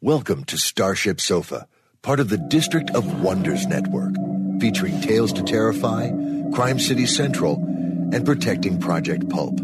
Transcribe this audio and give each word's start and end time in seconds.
Welcome 0.00 0.44
to 0.44 0.56
Starship 0.56 1.20
Sofa, 1.20 1.66
part 2.02 2.20
of 2.20 2.28
the 2.28 2.38
District 2.38 2.88
of 2.94 3.20
Wonders 3.20 3.66
Network, 3.66 4.14
featuring 4.60 5.00
Tales 5.00 5.32
to 5.32 5.42
Terrify, 5.42 6.12
Crime 6.52 6.78
City 6.78 7.04
Central, 7.04 7.56
and 8.12 8.24
Protecting 8.24 8.78
Project 8.78 9.28
Pulp. 9.28 9.58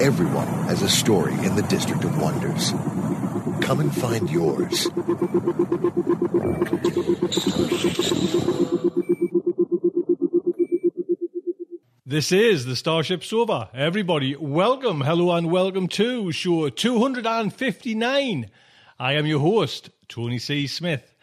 Everyone 0.00 0.46
has 0.68 0.82
a 0.82 0.88
story 0.88 1.34
in 1.44 1.56
the 1.56 1.66
District 1.68 2.04
of 2.04 2.22
Wonders. 2.22 2.70
Come 3.66 3.80
and 3.80 3.92
find 3.92 4.30
yours. 4.30 4.86
This 12.10 12.32
is 12.32 12.64
the 12.64 12.74
Starship 12.74 13.22
Sofa. 13.22 13.68
Everybody, 13.74 14.34
welcome, 14.34 15.02
hello, 15.02 15.32
and 15.32 15.50
welcome 15.50 15.88
to 15.88 16.32
show 16.32 16.70
259. 16.70 18.50
I 18.98 19.12
am 19.12 19.26
your 19.26 19.40
host, 19.40 19.90
Tony 20.08 20.38
C. 20.38 20.66
Smith. 20.66 21.14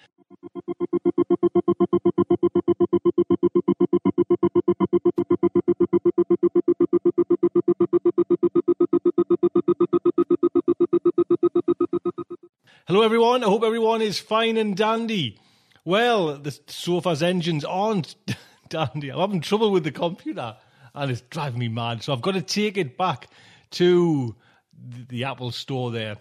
Hello, 12.86 13.02
everyone. 13.02 13.44
I 13.44 13.48
hope 13.48 13.64
everyone 13.64 14.04
is 14.04 14.20
fine 14.20 14.56
and 14.58 14.78
dandy. 14.78 15.40
Well, 15.84 16.38
the 16.38 16.56
sofa's 16.68 17.24
engines 17.24 17.66
aren't 17.66 18.14
dandy. 18.70 19.10
I'm 19.12 19.18
having 19.18 19.42
trouble 19.42 19.72
with 19.72 19.84
the 19.84 19.92
computer 19.92 20.58
and 20.96 21.12
it's 21.12 21.22
driving 21.22 21.60
me 21.60 21.68
mad. 21.68 22.04
So 22.04 22.14
I've 22.14 22.22
got 22.22 22.34
to 22.34 22.42
take 22.42 22.78
it 22.78 22.98
back 22.98 23.28
to 23.72 24.36
the, 25.10 25.24
Apple 25.24 25.52
store 25.52 25.92
there. 25.92 26.18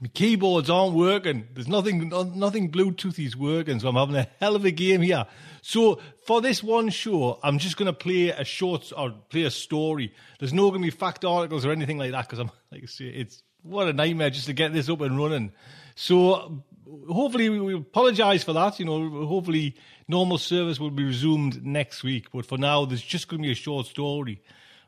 My 0.00 0.08
keyboards 0.08 0.68
aren't 0.68 0.94
working. 0.94 1.46
There's 1.54 1.68
nothing, 1.68 2.08
no- 2.08 2.24
nothing 2.24 2.70
Bluetoothy's 2.70 3.36
working. 3.36 3.78
So 3.78 3.88
I'm 3.88 3.94
having 3.94 4.16
a 4.16 4.28
hell 4.40 4.56
of 4.56 4.64
a 4.64 4.70
game 4.70 5.00
here. 5.00 5.26
So 5.62 6.00
for 6.26 6.40
this 6.40 6.62
one 6.62 6.88
show, 6.88 7.38
I'm 7.42 7.58
just 7.58 7.76
going 7.76 7.86
to 7.86 7.92
play 7.92 8.30
a 8.30 8.44
short 8.44 8.92
or 8.96 9.14
play 9.30 9.44
a 9.44 9.50
story. 9.50 10.12
There's 10.40 10.52
no 10.52 10.70
going 10.70 10.82
to 10.82 10.86
be 10.86 10.90
fact 10.90 11.24
articles 11.24 11.64
or 11.64 11.70
anything 11.70 11.98
like 11.98 12.10
that 12.10 12.26
because 12.26 12.40
I'm 12.40 12.50
like 12.72 12.82
I 12.82 12.86
say, 12.86 13.06
it's 13.06 13.42
what 13.62 13.86
a 13.86 13.92
nightmare 13.92 14.30
just 14.30 14.46
to 14.46 14.52
get 14.52 14.72
this 14.72 14.88
up 14.88 15.00
and 15.02 15.16
running. 15.16 15.52
So 15.94 16.64
hopefully 17.08 17.48
we, 17.48 17.60
we 17.60 17.74
apologise 17.74 18.44
for 18.44 18.52
that. 18.52 18.78
You 18.78 18.86
know, 18.86 19.26
hopefully 19.26 19.76
normal 20.08 20.38
service 20.38 20.78
will 20.78 20.90
be 20.90 21.04
resumed 21.04 21.64
next 21.64 22.02
week. 22.02 22.30
But 22.32 22.46
for 22.46 22.58
now, 22.58 22.84
there's 22.84 23.02
just 23.02 23.28
going 23.28 23.42
to 23.42 23.46
be 23.46 23.52
a 23.52 23.56
short 23.56 23.86
story. 23.86 24.42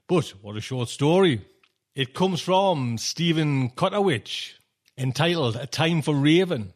But 0.07 0.29
what 0.43 0.57
a 0.57 0.61
short 0.61 0.89
story! 0.89 1.45
It 1.95 2.13
comes 2.13 2.41
from 2.41 2.99
Stephen 2.99 3.71
Kotowich, 3.71 4.55
entitled 4.99 5.57
"A 5.57 5.67
Time 5.67 6.03
for 6.03 6.15
Raven." 6.15 6.73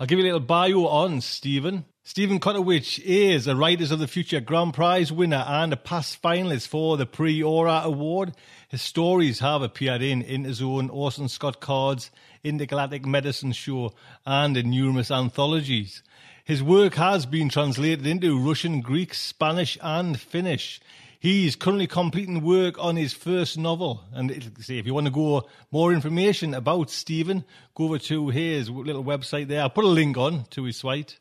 I'll 0.00 0.06
give 0.06 0.18
you 0.18 0.24
a 0.24 0.26
little 0.26 0.40
bio 0.40 0.86
on 0.88 1.20
Stephen. 1.20 1.84
Stephen 2.04 2.40
Kotowich 2.40 3.00
is 3.04 3.46
a 3.46 3.54
Writers 3.54 3.92
of 3.92 4.00
the 4.00 4.08
Future 4.08 4.40
Grand 4.40 4.74
Prize 4.74 5.12
winner 5.12 5.44
and 5.46 5.72
a 5.72 5.76
past 5.76 6.20
finalist 6.20 6.66
for 6.66 6.96
the 6.96 7.06
Prix 7.06 7.40
Aurora 7.42 7.82
Award. 7.84 8.34
His 8.68 8.82
stories 8.82 9.38
have 9.38 9.62
appeared 9.62 10.02
in 10.02 10.20
Interzone, 10.24 10.92
Orson 10.92 11.28
Scott 11.28 11.60
Card's, 11.60 12.10
Intergalactic 12.42 13.06
Medicine 13.06 13.52
Show, 13.52 13.94
and 14.26 14.56
in 14.56 14.70
numerous 14.70 15.12
anthologies. 15.12 16.02
His 16.44 16.60
work 16.60 16.94
has 16.94 17.24
been 17.24 17.48
translated 17.48 18.04
into 18.04 18.36
Russian, 18.36 18.80
Greek, 18.80 19.14
Spanish, 19.14 19.78
and 19.80 20.18
Finnish. 20.18 20.80
He's 21.20 21.54
currently 21.54 21.86
completing 21.86 22.42
work 22.42 22.80
on 22.80 22.96
his 22.96 23.12
first 23.12 23.56
novel. 23.56 24.02
And 24.12 24.52
see, 24.58 24.80
if 24.80 24.86
you 24.86 24.92
want 24.92 25.06
to 25.06 25.12
go 25.12 25.46
more 25.70 25.92
information 25.92 26.52
about 26.52 26.90
Stephen, 26.90 27.44
go 27.76 27.84
over 27.84 27.98
to 28.00 28.30
his 28.30 28.68
little 28.68 29.04
website 29.04 29.46
there. 29.46 29.62
I'll 29.62 29.70
put 29.70 29.84
a 29.84 29.86
link 29.86 30.16
on 30.16 30.46
to 30.46 30.64
his 30.64 30.78
site. 30.78 31.20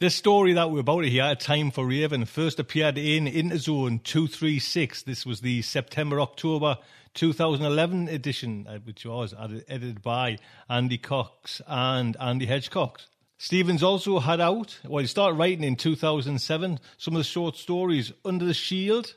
This 0.00 0.16
story 0.16 0.54
that 0.54 0.72
we're 0.72 0.80
about 0.80 1.02
to 1.02 1.08
hear, 1.08 1.24
A 1.24 1.36
Time 1.36 1.70
for 1.70 1.86
Raven, 1.86 2.24
first 2.24 2.58
appeared 2.58 2.98
in 2.98 3.26
Interzone 3.26 4.02
236. 4.02 5.04
This 5.04 5.24
was 5.24 5.40
the 5.40 5.62
September 5.62 6.20
October 6.20 6.78
2011 7.14 8.08
edition, 8.08 8.66
uh, 8.68 8.78
which 8.78 9.06
was 9.06 9.32
edited 9.38 10.02
by 10.02 10.38
Andy 10.68 10.98
Cox 10.98 11.62
and 11.68 12.16
Andy 12.18 12.48
Hedgecock. 12.48 13.06
Stephen's 13.38 13.84
also 13.84 14.18
had 14.18 14.40
out, 14.40 14.80
well, 14.84 15.00
he 15.00 15.06
started 15.06 15.38
writing 15.38 15.62
in 15.62 15.76
2007, 15.76 16.80
some 16.98 17.14
of 17.14 17.18
the 17.18 17.24
short 17.24 17.54
stories 17.54 18.10
Under 18.24 18.46
the 18.46 18.52
Shield, 18.52 19.14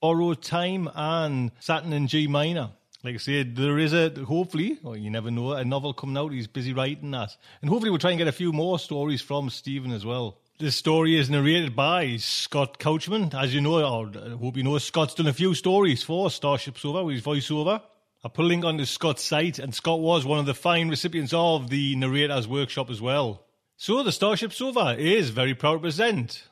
Borrowed 0.00 0.42
Time, 0.42 0.88
and 0.94 1.52
Saturn 1.60 1.92
in 1.92 2.06
G 2.06 2.26
minor. 2.26 2.70
Like 3.08 3.14
I 3.14 3.18
said, 3.20 3.56
there 3.56 3.78
is 3.78 3.94
a, 3.94 4.10
hopefully, 4.26 4.78
or 4.84 4.94
you 4.94 5.08
never 5.08 5.30
know, 5.30 5.52
a 5.52 5.64
novel 5.64 5.94
coming 5.94 6.18
out. 6.18 6.30
He's 6.30 6.46
busy 6.46 6.74
writing 6.74 7.12
that. 7.12 7.34
And 7.62 7.70
hopefully 7.70 7.90
we'll 7.90 7.98
try 7.98 8.10
and 8.10 8.18
get 8.18 8.28
a 8.28 8.32
few 8.32 8.52
more 8.52 8.78
stories 8.78 9.22
from 9.22 9.48
Stephen 9.48 9.92
as 9.92 10.04
well. 10.04 10.36
This 10.58 10.76
story 10.76 11.18
is 11.18 11.30
narrated 11.30 11.74
by 11.74 12.18
Scott 12.18 12.78
Couchman. 12.78 13.32
As 13.32 13.54
you 13.54 13.62
know, 13.62 13.82
or 13.82 14.12
I 14.14 14.36
hope 14.36 14.58
you 14.58 14.62
know, 14.62 14.76
Scott's 14.76 15.14
done 15.14 15.26
a 15.26 15.32
few 15.32 15.54
stories 15.54 16.02
for 16.02 16.30
Starship 16.30 16.76
Sofa 16.76 17.02
with 17.02 17.14
his 17.14 17.24
voiceover. 17.24 17.80
I 18.22 18.28
put 18.28 18.44
a 18.44 18.48
link 18.48 18.66
on 18.66 18.76
to 18.76 18.84
Scott's 18.84 19.24
site, 19.24 19.58
and 19.58 19.74
Scott 19.74 20.00
was 20.00 20.26
one 20.26 20.38
of 20.38 20.44
the 20.44 20.52
fine 20.52 20.90
recipients 20.90 21.32
of 21.32 21.70
the 21.70 21.96
Narrator's 21.96 22.46
Workshop 22.46 22.90
as 22.90 23.00
well. 23.00 23.46
So 23.78 24.02
the 24.02 24.12
Starship 24.12 24.52
Sofa 24.52 24.96
is 24.98 25.30
very 25.30 25.54
proud 25.54 25.76
to 25.76 25.80
present 25.80 26.46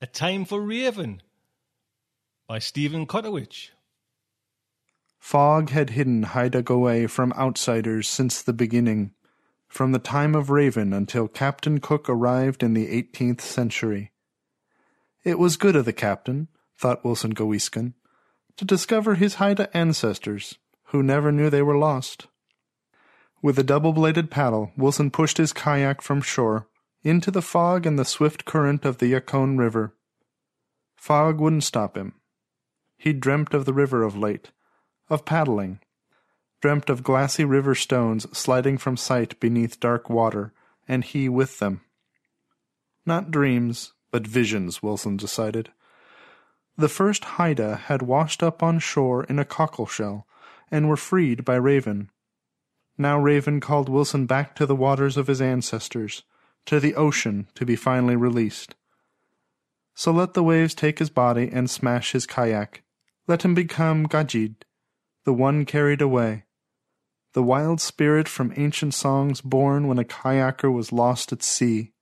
A 0.00 0.06
Time 0.06 0.44
for 0.44 0.60
Raven 0.60 1.20
by 2.46 2.60
Stephen 2.60 3.08
Kotowich. 3.08 3.70
Fog 5.26 5.70
had 5.70 5.90
hidden 5.90 6.22
Haida 6.22 6.62
away 6.72 7.08
from 7.08 7.32
outsiders 7.32 8.06
since 8.06 8.40
the 8.40 8.52
beginning, 8.52 9.10
from 9.66 9.90
the 9.90 9.98
time 9.98 10.36
of 10.36 10.50
Raven 10.50 10.92
until 10.92 11.26
Captain 11.26 11.80
Cook 11.80 12.08
arrived 12.08 12.62
in 12.62 12.74
the 12.74 12.86
18th 12.86 13.40
century. 13.40 14.12
It 15.24 15.40
was 15.40 15.56
good 15.56 15.74
of 15.74 15.84
the 15.84 15.92
captain, 15.92 16.46
thought 16.78 17.04
Wilson 17.04 17.34
Gowiskin, 17.34 17.94
to 18.56 18.64
discover 18.64 19.16
his 19.16 19.34
Haida 19.34 19.68
ancestors, 19.76 20.60
who 20.90 21.02
never 21.02 21.32
knew 21.32 21.50
they 21.50 21.60
were 21.60 21.76
lost. 21.76 22.28
With 23.42 23.58
a 23.58 23.64
double-bladed 23.64 24.30
paddle, 24.30 24.70
Wilson 24.76 25.10
pushed 25.10 25.38
his 25.38 25.52
kayak 25.52 26.02
from 26.02 26.22
shore 26.22 26.68
into 27.02 27.32
the 27.32 27.42
fog 27.42 27.84
and 27.84 27.98
the 27.98 28.04
swift 28.04 28.44
current 28.44 28.84
of 28.84 28.98
the 28.98 29.12
Yakoun 29.12 29.58
River. 29.58 29.92
Fog 30.94 31.40
wouldn't 31.40 31.64
stop 31.64 31.96
him. 31.96 32.12
He'd 32.96 33.18
dreamt 33.18 33.54
of 33.54 33.64
the 33.64 33.74
river 33.74 34.04
of 34.04 34.16
late, 34.16 34.52
of 35.08 35.24
paddling, 35.24 35.80
dreamt 36.60 36.90
of 36.90 37.02
glassy 37.02 37.44
river 37.44 37.74
stones 37.74 38.26
sliding 38.36 38.78
from 38.78 38.96
sight 38.96 39.38
beneath 39.40 39.80
dark 39.80 40.10
water, 40.10 40.52
and 40.88 41.04
he 41.04 41.28
with 41.28 41.58
them. 41.58 41.80
Not 43.04 43.30
dreams, 43.30 43.92
but 44.10 44.26
visions, 44.26 44.82
Wilson 44.82 45.16
decided. 45.16 45.70
The 46.76 46.88
first 46.88 47.24
Haida 47.24 47.76
had 47.76 48.02
washed 48.02 48.42
up 48.42 48.62
on 48.62 48.78
shore 48.78 49.24
in 49.24 49.38
a 49.38 49.44
cockle 49.44 49.86
shell 49.86 50.26
and 50.70 50.88
were 50.88 50.96
freed 50.96 51.44
by 51.44 51.54
Raven. 51.54 52.10
Now 52.98 53.18
Raven 53.18 53.60
called 53.60 53.88
Wilson 53.88 54.26
back 54.26 54.54
to 54.56 54.66
the 54.66 54.76
waters 54.76 55.16
of 55.16 55.26
his 55.26 55.40
ancestors, 55.40 56.24
to 56.66 56.80
the 56.80 56.94
ocean 56.94 57.48
to 57.54 57.64
be 57.64 57.76
finally 57.76 58.16
released. 58.16 58.74
So 59.94 60.12
let 60.12 60.34
the 60.34 60.42
waves 60.42 60.74
take 60.74 60.98
his 60.98 61.10
body 61.10 61.48
and 61.52 61.70
smash 61.70 62.12
his 62.12 62.26
kayak. 62.26 62.82
Let 63.26 63.44
him 63.44 63.54
become 63.54 64.06
Gajid, 64.06 64.56
the 65.26 65.34
one 65.34 65.64
carried 65.64 66.00
away, 66.00 66.44
the 67.32 67.42
wild 67.42 67.80
spirit 67.80 68.28
from 68.28 68.54
ancient 68.56 68.94
songs 68.94 69.40
born 69.40 69.88
when 69.88 69.98
a 69.98 70.04
kayaker 70.04 70.72
was 70.72 70.92
lost 70.92 71.32
at 71.32 71.42
sea. 71.42 71.92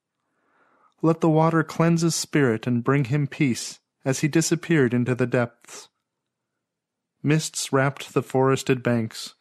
Let 1.01 1.23
the 1.23 1.31
water 1.31 1.65
cleanse 1.65 2.03
his 2.03 2.15
spirit 2.15 2.67
and 2.67 2.85
bring 2.85 3.07
him 3.07 3.27
peace 3.27 3.81
as 4.05 4.21
he 4.21 4.29
disappeared 4.29 4.93
into 4.93 5.15
the 5.15 5.27
depths. 5.27 5.89
Mists 7.23 7.73
wrapped 7.73 8.13
the 8.13 8.23
forested 8.23 8.83
banks, 8.83 9.35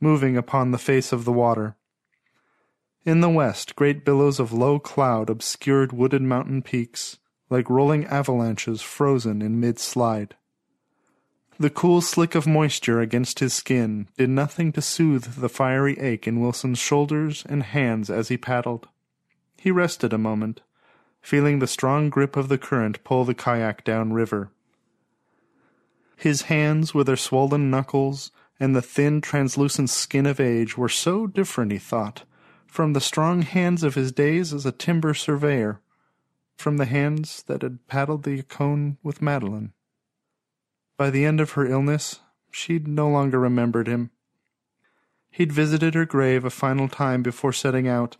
moving 0.00 0.36
upon 0.36 0.70
the 0.70 0.78
face 0.78 1.12
of 1.12 1.24
the 1.24 1.32
water. 1.32 1.76
In 3.04 3.20
the 3.20 3.28
west, 3.28 3.74
great 3.74 4.04
billows 4.04 4.38
of 4.38 4.52
low 4.52 4.78
cloud 4.78 5.28
obscured 5.28 5.92
wooded 5.92 6.22
mountain 6.22 6.62
peaks, 6.62 7.18
like 7.50 7.68
rolling 7.68 8.06
avalanches 8.06 8.80
frozen 8.80 9.42
in 9.42 9.58
mid 9.58 9.80
slide. 9.80 10.36
The 11.56 11.70
cool 11.70 12.00
slick 12.00 12.34
of 12.34 12.48
moisture 12.48 13.00
against 13.00 13.38
his 13.38 13.54
skin 13.54 14.08
did 14.16 14.28
nothing 14.28 14.72
to 14.72 14.82
soothe 14.82 15.34
the 15.36 15.48
fiery 15.48 15.96
ache 16.00 16.26
in 16.26 16.40
Wilson's 16.40 16.80
shoulders 16.80 17.44
and 17.48 17.62
hands 17.62 18.10
as 18.10 18.26
he 18.26 18.36
paddled. 18.36 18.88
He 19.56 19.70
rested 19.70 20.12
a 20.12 20.18
moment, 20.18 20.62
feeling 21.20 21.60
the 21.60 21.68
strong 21.68 22.10
grip 22.10 22.36
of 22.36 22.48
the 22.48 22.58
current 22.58 23.04
pull 23.04 23.24
the 23.24 23.34
kayak 23.34 23.84
down 23.84 24.12
river. 24.12 24.50
His 26.16 26.42
hands, 26.42 26.92
with 26.92 27.06
their 27.06 27.16
swollen 27.16 27.70
knuckles 27.70 28.32
and 28.58 28.74
the 28.74 28.82
thin, 28.82 29.20
translucent 29.20 29.90
skin 29.90 30.26
of 30.26 30.40
age, 30.40 30.76
were 30.76 30.88
so 30.88 31.28
different, 31.28 31.70
he 31.70 31.78
thought, 31.78 32.24
from 32.66 32.94
the 32.94 33.00
strong 33.00 33.42
hands 33.42 33.84
of 33.84 33.94
his 33.94 34.10
days 34.10 34.52
as 34.52 34.66
a 34.66 34.72
timber 34.72 35.14
surveyor, 35.14 35.80
from 36.56 36.78
the 36.78 36.86
hands 36.86 37.44
that 37.44 37.62
had 37.62 37.86
paddled 37.86 38.24
the 38.24 38.42
Yakoun 38.42 38.96
with 39.04 39.22
Madeline. 39.22 39.72
By 40.96 41.10
the 41.10 41.24
end 41.24 41.40
of 41.40 41.52
her 41.52 41.66
illness, 41.66 42.20
she'd 42.50 42.86
no 42.86 43.08
longer 43.08 43.40
remembered 43.40 43.88
him. 43.88 44.10
He'd 45.30 45.52
visited 45.52 45.94
her 45.94 46.06
grave 46.06 46.44
a 46.44 46.50
final 46.50 46.88
time 46.88 47.22
before 47.22 47.52
setting 47.52 47.88
out, 47.88 48.16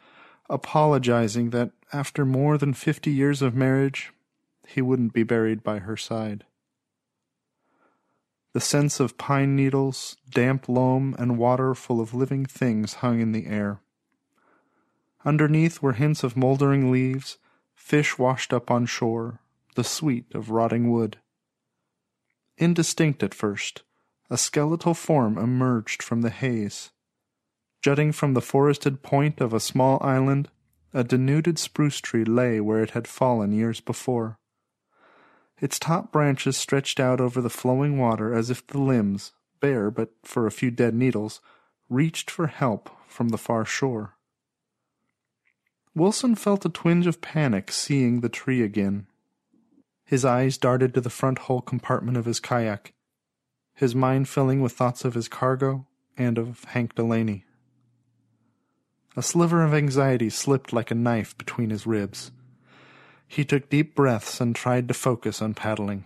apologizing 0.50 1.50
that 1.50 1.70
after 1.92 2.24
more 2.24 2.58
than 2.58 2.74
fifty 2.74 3.12
years 3.12 3.40
of 3.40 3.54
marriage, 3.54 4.12
he 4.66 4.82
wouldn't 4.82 5.12
be 5.12 5.22
buried 5.22 5.62
by 5.62 5.78
her 5.78 5.96
side. 5.96 6.44
The 8.52 8.60
scents 8.60 8.98
of 9.00 9.18
pine 9.18 9.54
needles, 9.54 10.16
damp 10.28 10.68
loam, 10.68 11.14
and 11.18 11.38
water 11.38 11.74
full 11.74 12.00
of 12.00 12.14
living 12.14 12.46
things 12.46 12.94
hung 12.94 13.20
in 13.20 13.32
the 13.32 13.46
air. 13.46 13.80
Underneath 15.24 15.80
were 15.80 15.94
hints 15.94 16.22
of 16.22 16.36
moldering 16.36 16.90
leaves, 16.90 17.38
fish 17.74 18.18
washed 18.18 18.52
up 18.52 18.70
on 18.70 18.86
shore, 18.86 19.40
the 19.74 19.84
sweet 19.84 20.26
of 20.34 20.50
rotting 20.50 20.90
wood. 20.90 21.18
Indistinct 22.56 23.22
at 23.22 23.34
first, 23.34 23.82
a 24.30 24.38
skeletal 24.38 24.94
form 24.94 25.36
emerged 25.36 26.02
from 26.02 26.22
the 26.22 26.30
haze. 26.30 26.90
Jutting 27.82 28.12
from 28.12 28.34
the 28.34 28.40
forested 28.40 29.02
point 29.02 29.40
of 29.40 29.52
a 29.52 29.60
small 29.60 29.98
island, 30.02 30.48
a 30.92 31.02
denuded 31.02 31.58
spruce 31.58 32.00
tree 32.00 32.24
lay 32.24 32.60
where 32.60 32.82
it 32.82 32.90
had 32.90 33.08
fallen 33.08 33.52
years 33.52 33.80
before. 33.80 34.38
Its 35.60 35.78
top 35.78 36.12
branches 36.12 36.56
stretched 36.56 37.00
out 37.00 37.20
over 37.20 37.40
the 37.40 37.50
flowing 37.50 37.98
water 37.98 38.32
as 38.32 38.50
if 38.50 38.66
the 38.66 38.78
limbs, 38.78 39.32
bare 39.60 39.90
but 39.90 40.10
for 40.22 40.46
a 40.46 40.52
few 40.52 40.70
dead 40.70 40.94
needles, 40.94 41.40
reached 41.88 42.30
for 42.30 42.46
help 42.46 42.90
from 43.08 43.30
the 43.30 43.38
far 43.38 43.64
shore. 43.64 44.16
Wilson 45.94 46.34
felt 46.34 46.64
a 46.64 46.68
twinge 46.68 47.06
of 47.06 47.20
panic 47.20 47.70
seeing 47.70 48.20
the 48.20 48.28
tree 48.28 48.62
again. 48.62 49.06
His 50.04 50.24
eyes 50.24 50.58
darted 50.58 50.94
to 50.94 51.00
the 51.00 51.10
front 51.10 51.40
hull 51.40 51.60
compartment 51.60 52.16
of 52.16 52.26
his 52.26 52.40
kayak, 52.40 52.92
his 53.74 53.94
mind 53.94 54.28
filling 54.28 54.60
with 54.60 54.72
thoughts 54.72 55.04
of 55.04 55.14
his 55.14 55.28
cargo 55.28 55.86
and 56.16 56.38
of 56.38 56.64
Hank 56.64 56.94
Delaney. 56.94 57.44
A 59.16 59.22
sliver 59.22 59.62
of 59.62 59.72
anxiety 59.72 60.28
slipped 60.28 60.72
like 60.72 60.90
a 60.90 60.94
knife 60.94 61.36
between 61.38 61.70
his 61.70 61.86
ribs. 61.86 62.32
He 63.26 63.44
took 63.44 63.70
deep 63.70 63.94
breaths 63.94 64.40
and 64.40 64.54
tried 64.54 64.88
to 64.88 64.94
focus 64.94 65.40
on 65.40 65.54
paddling. 65.54 66.04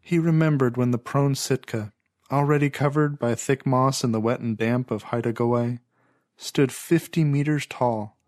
He 0.00 0.18
remembered 0.18 0.76
when 0.76 0.90
the 0.90 0.98
prone 0.98 1.34
Sitka, 1.34 1.92
already 2.30 2.70
covered 2.70 3.18
by 3.18 3.34
thick 3.34 3.64
moss 3.64 4.04
in 4.04 4.12
the 4.12 4.20
wet 4.20 4.40
and 4.40 4.56
damp 4.56 4.90
of 4.90 5.04
Haida 5.04 5.32
Gwaii, 5.32 5.78
stood 6.36 6.72
fifty 6.72 7.24
meters 7.24 7.66
tall, 7.66 8.18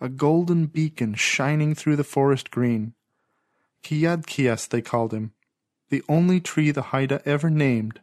a 0.00 0.08
golden 0.08 0.66
beacon 0.66 1.14
shining 1.14 1.74
through 1.74 1.96
the 1.96 2.04
forest 2.04 2.50
green. 2.50 2.94
Kiadkias 3.82 4.68
they 4.68 4.82
called 4.82 5.12
him, 5.12 5.32
the 5.90 6.02
only 6.08 6.40
tree 6.40 6.70
the 6.70 6.82
Haida 6.82 7.22
ever 7.24 7.50
named, 7.50 8.00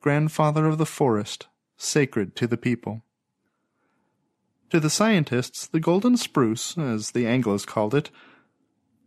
grandfather 0.00 0.66
of 0.66 0.78
the 0.78 0.86
forest, 0.86 1.46
sacred 1.76 2.34
to 2.36 2.46
the 2.46 2.56
people. 2.56 3.02
To 4.70 4.80
the 4.80 4.90
scientists, 4.90 5.66
the 5.66 5.80
golden 5.80 6.16
spruce, 6.16 6.76
as 6.76 7.12
the 7.12 7.24
Anglos 7.24 7.66
called 7.66 7.94
it, 7.94 8.10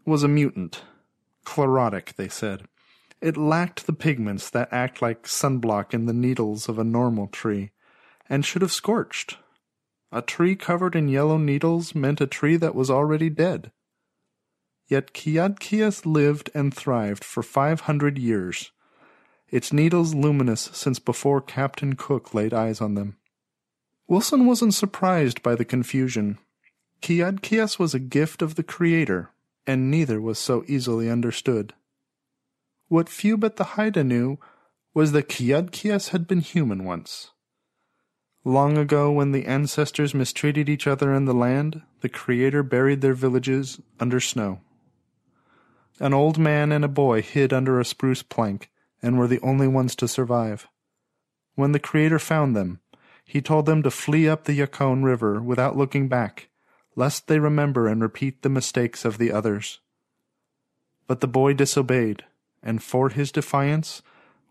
was 0.05 0.23
a 0.23 0.27
mutant. 0.27 0.83
Chlorotic, 1.45 2.15
they 2.15 2.27
said. 2.27 2.63
It 3.21 3.37
lacked 3.37 3.85
the 3.85 3.93
pigments 3.93 4.49
that 4.49 4.69
act 4.71 5.01
like 5.01 5.23
sunblock 5.23 5.93
in 5.93 6.07
the 6.07 6.13
needles 6.13 6.67
of 6.67 6.79
a 6.79 6.83
normal 6.83 7.27
tree, 7.27 7.71
and 8.27 8.43
should 8.43 8.63
have 8.63 8.71
scorched. 8.71 9.37
A 10.11 10.21
tree 10.21 10.55
covered 10.55 10.95
in 10.95 11.07
yellow 11.07 11.37
needles 11.37 11.95
meant 11.95 12.19
a 12.19 12.27
tree 12.27 12.57
that 12.57 12.75
was 12.75 12.89
already 12.89 13.29
dead. 13.29 13.71
Yet 14.87 15.13
Kiadkias 15.13 16.05
lived 16.05 16.49
and 16.53 16.73
thrived 16.73 17.23
for 17.23 17.41
five 17.41 17.81
hundred 17.81 18.17
years, 18.17 18.71
its 19.49 19.71
needles 19.71 20.13
luminous 20.13 20.69
since 20.73 20.99
before 20.99 21.39
Captain 21.39 21.95
Cook 21.95 22.33
laid 22.33 22.53
eyes 22.53 22.81
on 22.81 22.95
them. 22.95 23.17
Wilson 24.07 24.45
wasn't 24.45 24.73
surprised 24.73 25.41
by 25.41 25.55
the 25.55 25.63
confusion. 25.63 26.37
Kiadkias 27.01 27.79
was 27.79 27.93
a 27.93 27.99
gift 27.99 28.41
of 28.41 28.55
the 28.55 28.63
Creator, 28.63 29.29
and 29.65 29.89
neither 29.89 30.19
was 30.19 30.37
so 30.37 30.65
easily 30.67 31.09
understood. 31.09 31.73
What 32.89 33.07
few 33.07 33.37
but 33.37 33.55
the 33.55 33.63
Haida 33.63 34.03
knew 34.03 34.39
was 34.93 35.13
that 35.13 35.29
Kiadkias 35.29 36.09
had 36.09 36.27
been 36.27 36.41
human 36.41 36.83
once. 36.83 37.31
Long 38.43 38.75
ago, 38.75 39.11
when 39.11 39.33
the 39.33 39.45
ancestors 39.45 40.15
mistreated 40.15 40.67
each 40.67 40.87
other 40.87 41.13
in 41.13 41.25
the 41.25 41.33
land, 41.33 41.83
the 42.01 42.09
Creator 42.09 42.63
buried 42.63 43.01
their 43.01 43.13
villages 43.13 43.79
under 43.99 44.19
snow. 44.19 44.61
An 45.99 46.13
old 46.13 46.39
man 46.39 46.71
and 46.71 46.83
a 46.83 46.87
boy 46.87 47.21
hid 47.21 47.53
under 47.53 47.79
a 47.79 47.85
spruce 47.85 48.23
plank 48.23 48.71
and 48.99 49.19
were 49.19 49.27
the 49.27 49.41
only 49.41 49.67
ones 49.67 49.95
to 49.97 50.07
survive. 50.07 50.67
When 51.53 51.71
the 51.71 51.79
Creator 51.79 52.17
found 52.17 52.55
them, 52.55 52.79
he 53.23 53.41
told 53.41 53.67
them 53.67 53.83
to 53.83 53.91
flee 53.91 54.27
up 54.27 54.45
the 54.45 54.57
Yakoun 54.57 55.03
River 55.03 55.39
without 55.39 55.77
looking 55.77 56.07
back, 56.07 56.49
lest 56.95 57.27
they 57.27 57.37
remember 57.37 57.87
and 57.87 58.01
repeat 58.01 58.41
the 58.41 58.49
mistakes 58.49 59.05
of 59.05 59.19
the 59.19 59.31
others. 59.31 59.79
But 61.05 61.19
the 61.19 61.27
boy 61.27 61.53
disobeyed, 61.53 62.25
and 62.63 62.81
for 62.81 63.09
his 63.09 63.31
defiance 63.31 64.01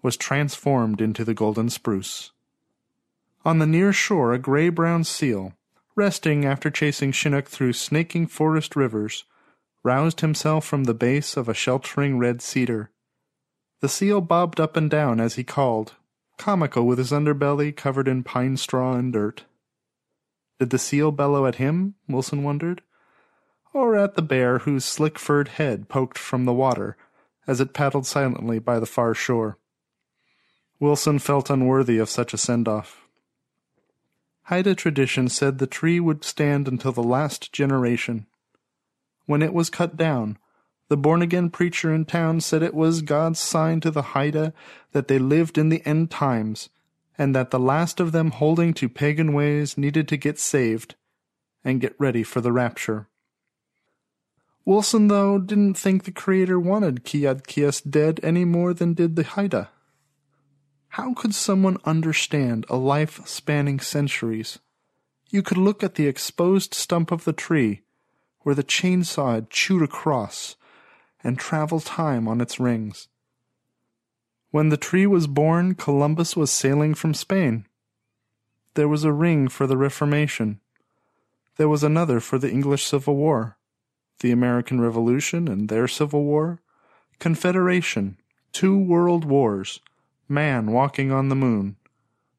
was 0.00 0.16
transformed 0.16 1.00
into 1.00 1.24
the 1.24 1.34
golden 1.34 1.68
spruce. 1.68 2.30
On 3.44 3.58
the 3.58 3.66
near 3.66 3.92
shore, 3.92 4.34
a 4.34 4.38
gray 4.38 4.68
brown 4.68 5.04
seal, 5.04 5.54
resting 5.96 6.44
after 6.44 6.70
chasing 6.70 7.10
Chinook 7.10 7.46
through 7.46 7.72
snaking 7.72 8.26
forest 8.26 8.76
rivers, 8.76 9.24
roused 9.82 10.20
himself 10.20 10.66
from 10.66 10.84
the 10.84 10.94
base 10.94 11.36
of 11.36 11.48
a 11.48 11.54
sheltering 11.54 12.18
red 12.18 12.42
cedar. 12.42 12.90
The 13.80 13.88
seal 13.88 14.20
bobbed 14.20 14.60
up 14.60 14.76
and 14.76 14.90
down 14.90 15.20
as 15.20 15.36
he 15.36 15.44
called, 15.44 15.94
comical 16.36 16.86
with 16.86 16.98
his 16.98 17.12
underbelly 17.12 17.74
covered 17.74 18.08
in 18.08 18.24
pine 18.24 18.58
straw 18.58 18.94
and 18.94 19.10
dirt. 19.12 19.44
Did 20.58 20.68
the 20.68 20.78
seal 20.78 21.10
bellow 21.10 21.46
at 21.46 21.54
him, 21.54 21.94
Wilson 22.06 22.42
wondered, 22.42 22.82
or 23.72 23.96
at 23.96 24.16
the 24.16 24.22
bear 24.22 24.58
whose 24.60 24.84
slick 24.84 25.18
furred 25.18 25.48
head 25.48 25.88
poked 25.88 26.18
from 26.18 26.44
the 26.44 26.52
water 26.52 26.98
as 27.46 27.60
it 27.60 27.72
paddled 27.72 28.06
silently 28.06 28.58
by 28.58 28.78
the 28.78 28.86
far 28.86 29.14
shore? 29.14 29.56
Wilson 30.78 31.18
felt 31.18 31.48
unworthy 31.48 31.96
of 31.96 32.10
such 32.10 32.34
a 32.34 32.38
send 32.38 32.68
off. 32.68 33.06
Haida 34.50 34.74
tradition 34.74 35.28
said 35.28 35.58
the 35.58 35.68
tree 35.68 36.00
would 36.00 36.24
stand 36.24 36.66
until 36.66 36.90
the 36.90 37.04
last 37.04 37.52
generation. 37.52 38.26
When 39.26 39.42
it 39.42 39.54
was 39.54 39.70
cut 39.70 39.96
down, 39.96 40.38
the 40.88 40.96
born 40.96 41.22
again 41.22 41.50
preacher 41.50 41.94
in 41.94 42.04
town 42.04 42.40
said 42.40 42.60
it 42.60 42.74
was 42.74 43.02
God's 43.02 43.38
sign 43.38 43.78
to 43.82 43.92
the 43.92 44.02
Haida 44.02 44.52
that 44.90 45.06
they 45.06 45.20
lived 45.20 45.56
in 45.56 45.68
the 45.68 45.86
end 45.86 46.10
times, 46.10 46.68
and 47.16 47.32
that 47.32 47.52
the 47.52 47.60
last 47.60 48.00
of 48.00 48.10
them 48.10 48.32
holding 48.32 48.74
to 48.74 48.88
pagan 48.88 49.34
ways 49.34 49.78
needed 49.78 50.08
to 50.08 50.16
get 50.16 50.36
saved 50.36 50.96
and 51.62 51.80
get 51.80 51.94
ready 51.96 52.24
for 52.24 52.40
the 52.40 52.50
rapture. 52.50 53.06
Wilson, 54.64 55.06
though, 55.06 55.38
didn't 55.38 55.74
think 55.74 56.02
the 56.02 56.10
creator 56.10 56.58
wanted 56.58 57.04
Kiadkias 57.04 57.88
dead 57.88 58.18
any 58.24 58.44
more 58.44 58.74
than 58.74 58.94
did 58.94 59.14
the 59.14 59.22
Haida. 59.22 59.70
How 60.94 61.14
could 61.14 61.36
someone 61.36 61.76
understand 61.84 62.66
a 62.68 62.76
life 62.76 63.24
spanning 63.24 63.78
centuries? 63.78 64.58
You 65.28 65.40
could 65.40 65.56
look 65.56 65.84
at 65.84 65.94
the 65.94 66.08
exposed 66.08 66.74
stump 66.74 67.12
of 67.12 67.22
the 67.22 67.32
tree 67.32 67.82
where 68.40 68.56
the 68.56 68.64
chainsaw 68.64 69.34
had 69.34 69.50
chewed 69.50 69.82
across 69.82 70.56
and 71.22 71.38
travel 71.38 71.78
time 71.78 72.26
on 72.26 72.40
its 72.40 72.58
rings. 72.58 73.06
When 74.50 74.70
the 74.70 74.76
tree 74.76 75.06
was 75.06 75.28
born, 75.28 75.76
Columbus 75.76 76.36
was 76.36 76.50
sailing 76.50 76.94
from 76.94 77.14
Spain. 77.14 77.66
There 78.74 78.88
was 78.88 79.04
a 79.04 79.12
ring 79.12 79.46
for 79.46 79.68
the 79.68 79.76
Reformation. 79.76 80.58
There 81.56 81.68
was 81.68 81.84
another 81.84 82.18
for 82.18 82.36
the 82.36 82.50
English 82.50 82.84
Civil 82.84 83.14
War, 83.14 83.58
the 84.18 84.32
American 84.32 84.80
Revolution 84.80 85.46
and 85.46 85.68
their 85.68 85.86
Civil 85.86 86.24
War, 86.24 86.58
Confederation, 87.20 88.16
two 88.50 88.76
world 88.76 89.24
wars, 89.24 89.78
man 90.30 90.70
walking 90.70 91.10
on 91.10 91.28
the 91.28 91.34
moon. 91.34 91.76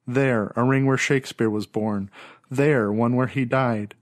There, 0.07 0.51
a 0.55 0.63
ring 0.63 0.86
where 0.86 0.98
Shakespeare 0.98 1.50
was 1.50 1.67
born. 1.67 2.10
There, 2.50 2.91
one 2.91 3.15
where 3.15 3.27
he 3.27 3.45
died. 3.45 3.93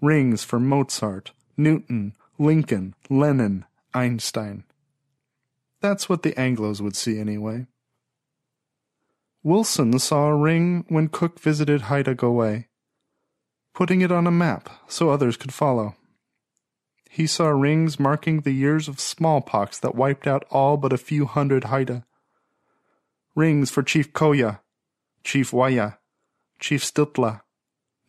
Rings 0.00 0.44
for 0.44 0.58
Mozart, 0.58 1.32
Newton, 1.56 2.14
Lincoln, 2.38 2.94
Lenin, 3.10 3.64
Einstein. 3.92 4.64
That's 5.80 6.08
what 6.08 6.22
the 6.22 6.32
Anglos 6.32 6.80
would 6.80 6.96
see 6.96 7.18
anyway. 7.18 7.66
Wilson 9.42 9.98
saw 9.98 10.26
a 10.26 10.36
ring 10.36 10.84
when 10.88 11.08
Cook 11.08 11.38
visited 11.38 11.82
Haida 11.82 12.14
Gwaii, 12.14 12.64
putting 13.74 14.00
it 14.00 14.10
on 14.10 14.26
a 14.26 14.32
map 14.32 14.68
so 14.88 15.10
others 15.10 15.36
could 15.36 15.54
follow. 15.54 15.94
He 17.08 17.26
saw 17.26 17.48
rings 17.48 18.00
marking 18.00 18.40
the 18.40 18.50
years 18.50 18.88
of 18.88 18.98
smallpox 18.98 19.78
that 19.78 19.94
wiped 19.94 20.26
out 20.26 20.44
all 20.50 20.76
but 20.76 20.92
a 20.92 20.98
few 20.98 21.26
hundred 21.26 21.64
Haida 21.64 22.04
rings 23.36 23.70
for 23.70 23.82
Chief 23.82 24.12
Koya, 24.12 24.60
Chief 25.22 25.52
Waya, 25.52 25.98
Chief 26.58 26.82
Stiltla, 26.82 27.42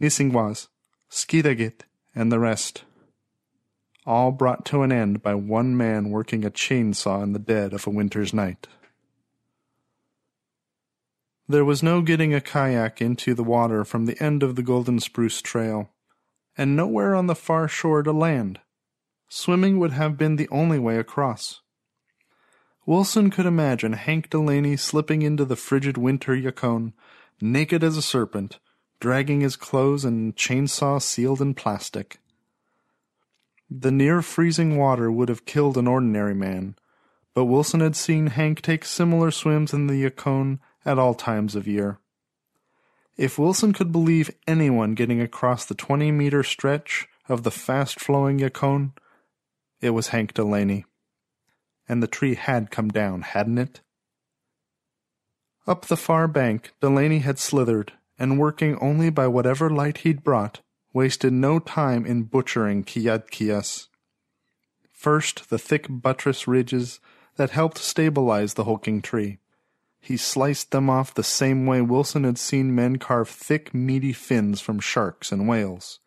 Nisingwas, 0.02 0.70
Skidegate, 1.12 1.82
and 2.16 2.32
the 2.32 2.40
rest. 2.40 2.86
All 4.06 4.32
brought 4.32 4.64
to 4.66 4.84
an 4.84 4.92
end 4.92 5.22
by 5.22 5.36
one 5.36 5.76
man 5.76 6.12
working 6.12 6.46
a 6.46 6.50
chainsaw 6.50 7.22
in 7.22 7.34
the 7.34 7.40
dead 7.40 7.74
of 7.74 7.86
a 7.86 7.90
winter's 7.90 8.34
night. 8.34 8.68
There 11.50 11.66
was 11.66 11.84
no 11.84 12.02
getting 12.02 12.34
a 12.34 12.42
kayak 12.42 13.02
into 13.02 13.34
the 13.34 13.44
water 13.44 13.84
from 13.84 14.06
the 14.06 14.22
end 14.24 14.44
of 14.44 14.56
the 14.56 14.64
Golden 14.64 15.00
Spruce 15.00 15.42
Trail, 15.42 15.90
and 16.58 16.76
nowhere 16.76 17.14
on 17.14 17.28
the 17.28 17.36
far 17.36 17.68
shore 17.68 18.02
to 18.02 18.14
land. 18.14 18.60
Swimming 19.28 19.78
would 19.78 19.92
have 19.92 20.18
been 20.18 20.38
the 20.38 20.50
only 20.50 20.80
way 20.80 20.98
across. 20.98 21.62
Wilson 22.88 23.30
could 23.30 23.46
imagine 23.46 23.92
Hank 23.92 24.30
Delaney 24.30 24.78
slipping 24.78 25.22
into 25.22 25.44
the 25.44 25.58
frigid 25.58 25.98
winter 25.98 26.34
Yakoun, 26.34 26.94
naked 27.42 27.84
as 27.84 27.98
a 27.98 28.02
serpent, 28.02 28.60
dragging 29.02 29.42
his 29.42 29.58
clothes 29.58 30.06
and 30.06 30.38
chainsaw 30.38 31.02
sealed 31.02 31.42
in 31.42 31.54
plastic. 31.54 32.22
The 33.70 33.92
near 33.92 34.22
freezing 34.22 34.78
water 34.78 35.12
would 35.12 35.28
have 35.28 35.44
killed 35.44 35.78
an 35.78 35.86
ordinary 35.86 36.34
man, 36.34 36.78
but 37.34 37.44
Wilson 37.44 37.82
had 37.82 37.98
seen 37.98 38.28
Hank 38.28 38.62
take 38.62 38.86
similar 38.86 39.32
swims 39.32 39.74
in 39.74 39.88
the 39.88 40.10
Yakoun 40.10 40.60
at 40.86 40.98
all 40.98 41.14
times 41.14 41.56
of 41.56 41.68
year. 41.68 42.00
If 43.18 43.38
Wilson 43.38 43.74
could 43.74 43.92
believe 43.92 44.32
anyone 44.48 44.96
getting 44.96 45.20
across 45.20 45.66
the 45.66 45.76
20 45.76 46.10
meter 46.14 46.42
stretch 46.42 47.10
of 47.28 47.44
the 47.44 47.52
fast 47.52 48.00
flowing 48.00 48.40
Yakoun, 48.40 48.94
it 49.82 49.90
was 49.90 50.08
Hank 50.08 50.34
Delaney 50.34 50.86
and 51.88 52.02
the 52.02 52.08
tree 52.08 52.36
had 52.36 52.72
come 52.72 52.90
down, 52.90 53.22
hadn't 53.22 53.58
it? 53.58 53.82
Up 55.68 55.86
the 55.86 55.98
far 55.98 56.28
bank, 56.28 56.72
Delaney 56.82 57.20
had 57.20 57.40
slithered, 57.40 57.94
and 58.18 58.40
working 58.40 58.78
only 58.80 59.10
by 59.10 59.28
whatever 59.28 59.70
light 59.70 60.00
he'd 60.00 60.24
brought, 60.24 60.62
wasted 60.94 61.34
no 61.34 61.60
time 61.60 62.06
in 62.06 62.24
butchering 62.24 62.84
Kiadkias. 62.84 63.88
First, 64.92 65.50
the 65.50 65.60
thick 65.60 65.88
buttress 65.90 66.48
ridges 66.48 67.00
that 67.36 67.52
helped 67.52 67.78
stabilize 67.78 68.56
the 68.56 68.64
hulking 68.64 69.02
tree. 69.02 69.40
He 70.00 70.18
sliced 70.18 70.72
them 70.72 70.90
off 70.90 71.14
the 71.14 71.24
same 71.24 71.66
way 71.66 71.82
Wilson 71.82 72.24
had 72.24 72.38
seen 72.38 72.74
men 72.74 72.98
carve 72.98 73.30
thick, 73.30 73.74
meaty 73.74 74.14
fins 74.14 74.62
from 74.62 74.80
sharks 74.80 75.32
and 75.32 75.48
whales. 75.48 76.00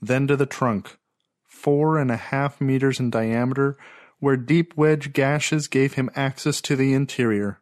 Then 0.00 0.26
to 0.28 0.36
the 0.36 0.46
trunk, 0.46 0.96
four 1.44 1.98
and 1.98 2.10
a 2.10 2.16
half 2.16 2.60
meters 2.60 3.00
in 3.00 3.10
diameter, 3.10 3.76
where 4.24 4.38
deep 4.38 4.74
wedge 4.74 5.12
gashes 5.12 5.68
gave 5.68 5.94
him 5.94 6.08
access 6.16 6.62
to 6.62 6.74
the 6.74 6.94
interior. 6.94 7.60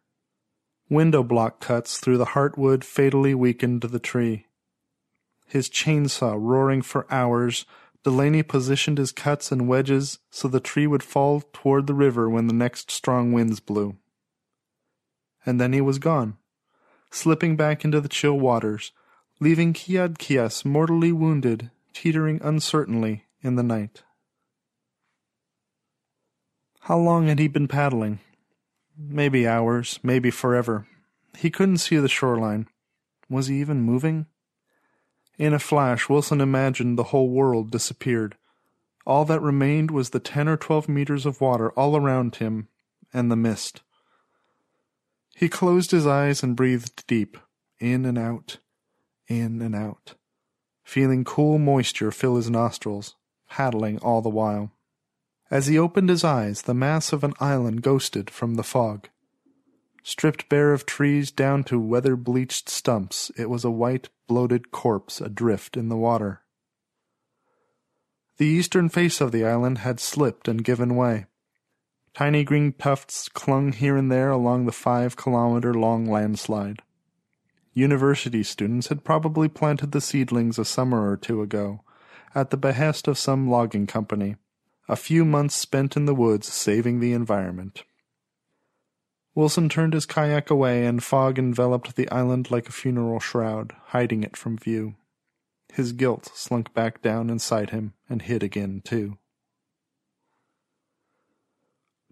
Window 0.89 1.21
block 1.21 1.59
cuts 1.59 1.97
through 1.97 2.17
the 2.17 2.27
heartwood 2.27 2.85
fatally 2.85 3.35
weakened 3.35 3.81
the 3.81 3.99
tree. 3.99 4.45
His 5.45 5.69
chainsaw 5.69 6.37
roaring 6.39 6.81
for 6.81 7.05
hours, 7.11 7.65
Delaney 8.05 8.43
positioned 8.43 8.97
his 8.97 9.11
cuts 9.11 9.51
and 9.51 9.67
wedges 9.67 10.19
so 10.29 10.47
the 10.47 10.61
tree 10.61 10.87
would 10.87 11.03
fall 11.03 11.43
toward 11.51 11.85
the 11.85 11.93
river 11.93 12.29
when 12.29 12.47
the 12.47 12.53
next 12.53 12.89
strong 12.89 13.33
winds 13.33 13.59
blew. 13.59 13.97
And 15.45 15.59
then 15.59 15.73
he 15.73 15.81
was 15.81 15.99
gone, 15.99 16.37
slipping 17.11 17.57
back 17.57 17.83
into 17.83 17.99
the 17.99 18.07
chill 18.07 18.39
waters, 18.39 18.93
leaving 19.41 19.73
Kiadkias 19.73 20.63
mortally 20.63 21.11
wounded, 21.11 21.71
teetering 21.91 22.39
uncertainly 22.41 23.25
in 23.41 23.57
the 23.57 23.63
night. 23.63 24.03
How 26.87 26.97
long 26.97 27.27
had 27.27 27.39
he 27.39 27.47
been 27.47 27.69
paddling? 27.69 28.19
Maybe 28.97 29.47
hours, 29.47 30.01
maybe 30.03 30.29
forever. 30.29 30.85
He 31.37 31.49
couldn't 31.49 31.77
see 31.77 31.95
the 31.95 32.09
shoreline. 32.09 32.67
Was 33.29 33.47
he 33.47 33.61
even 33.61 33.83
moving? 33.83 34.25
In 35.37 35.53
a 35.53 35.59
flash, 35.59 36.09
Wilson 36.09 36.41
imagined 36.41 36.99
the 36.99 37.05
whole 37.05 37.29
world 37.29 37.71
disappeared. 37.71 38.35
All 39.05 39.23
that 39.23 39.41
remained 39.41 39.91
was 39.91 40.09
the 40.09 40.19
ten 40.19 40.49
or 40.49 40.57
twelve 40.57 40.89
meters 40.89 41.25
of 41.25 41.39
water 41.39 41.71
all 41.71 41.95
around 41.95 42.35
him 42.35 42.67
and 43.13 43.31
the 43.31 43.37
mist. 43.37 43.81
He 45.37 45.47
closed 45.47 45.91
his 45.91 46.05
eyes 46.05 46.43
and 46.43 46.53
breathed 46.53 47.07
deep, 47.07 47.37
in 47.79 48.03
and 48.03 48.17
out, 48.17 48.57
in 49.29 49.61
and 49.61 49.73
out, 49.73 50.15
feeling 50.83 51.23
cool 51.23 51.59
moisture 51.59 52.11
fill 52.11 52.35
his 52.35 52.49
nostrils, 52.49 53.15
paddling 53.49 53.99
all 53.99 54.21
the 54.21 54.27
while. 54.27 54.73
As 55.53 55.67
he 55.67 55.77
opened 55.77 56.09
his 56.09 56.23
eyes, 56.23 56.63
the 56.63 56.73
mass 56.73 57.13
of 57.13 57.23
an 57.23 57.35
island 57.39 57.83
ghosted 57.83 58.31
from 58.31 58.55
the 58.55 58.63
fog. 58.63 59.07
Stripped 60.01 60.49
bare 60.49 60.73
of 60.73 60.87
trees 60.87 61.29
down 61.29 61.63
to 61.65 61.79
weather 61.79 62.15
bleached 62.15 62.69
stumps, 62.69 63.31
it 63.37 63.51
was 63.51 63.63
a 63.63 63.69
white, 63.69 64.09
bloated 64.27 64.71
corpse 64.71 65.21
adrift 65.21 65.77
in 65.77 65.89
the 65.89 65.95
water. 65.95 66.41
The 68.37 68.47
eastern 68.47 68.89
face 68.89 69.21
of 69.21 69.31
the 69.31 69.45
island 69.45 69.77
had 69.77 69.99
slipped 69.99 70.47
and 70.47 70.63
given 70.63 70.95
way. 70.95 71.27
Tiny 72.15 72.43
green 72.43 72.73
tufts 72.73 73.29
clung 73.29 73.73
here 73.73 73.95
and 73.95 74.11
there 74.11 74.31
along 74.31 74.65
the 74.65 74.71
five 74.71 75.15
kilometer 75.15 75.71
long 75.71 76.07
landslide. 76.07 76.81
University 77.73 78.41
students 78.41 78.87
had 78.87 79.03
probably 79.03 79.49
planted 79.49 79.91
the 79.91 80.01
seedlings 80.01 80.57
a 80.57 80.65
summer 80.65 81.07
or 81.07 81.15
two 81.15 81.43
ago, 81.43 81.83
at 82.33 82.49
the 82.49 82.57
behest 82.57 83.07
of 83.07 83.19
some 83.19 83.47
logging 83.47 83.85
company 83.85 84.35
a 84.87 84.95
few 84.95 85.23
months 85.23 85.55
spent 85.55 85.95
in 85.95 86.05
the 86.05 86.15
woods 86.15 86.47
saving 86.47 86.99
the 86.99 87.13
environment. 87.13 87.83
Wilson 89.35 89.67
turned 89.67 89.93
his 89.93 90.05
kayak 90.05 90.49
away, 90.49 90.85
and 90.85 91.03
fog 91.03 91.39
enveloped 91.39 91.95
the 91.95 92.09
island 92.11 92.51
like 92.51 92.69
a 92.69 92.73
funeral 92.73 93.19
shroud, 93.19 93.73
hiding 93.87 94.23
it 94.23 94.37
from 94.37 94.57
view. 94.57 94.95
His 95.73 95.91
guilt 95.91 96.29
slunk 96.35 96.73
back 96.73 97.01
down 97.01 97.29
inside 97.29 97.71
him 97.71 97.93
and 98.07 98.21
hid 98.21 98.43
again, 98.43 98.81
too. 98.85 99.17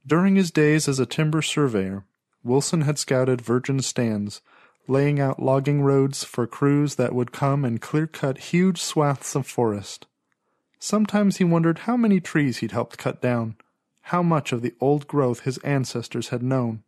During 0.06 0.36
his 0.36 0.50
days 0.50 0.88
as 0.88 0.98
a 0.98 1.06
timber 1.06 1.44
surveyor, 1.44 2.06
Wilson 2.44 2.82
had 2.82 2.98
scouted 2.98 3.40
virgin 3.40 3.82
stands, 3.82 4.42
laying 4.88 5.20
out 5.20 5.40
logging 5.40 5.84
roads 5.84 6.24
for 6.24 6.48
crews 6.48 6.96
that 6.96 7.14
would 7.14 7.32
come 7.32 7.64
and 7.64 7.80
clear 7.80 8.08
cut 8.08 8.40
huge 8.40 8.82
swaths 8.82 9.36
of 9.36 9.46
forest. 9.46 10.08
Sometimes 10.84 11.38
he 11.38 11.44
wondered 11.44 11.80
how 11.80 11.96
many 11.96 12.20
trees 12.20 12.58
he'd 12.58 12.72
helped 12.72 12.98
cut 12.98 13.22
down, 13.22 13.56
how 14.06 14.24
much 14.24 14.52
of 14.52 14.64
the 14.64 14.74
old 14.82 15.08
growth 15.08 15.42
his 15.42 15.60
ancestors 15.60 16.30
had 16.30 16.42
known. 16.42 16.82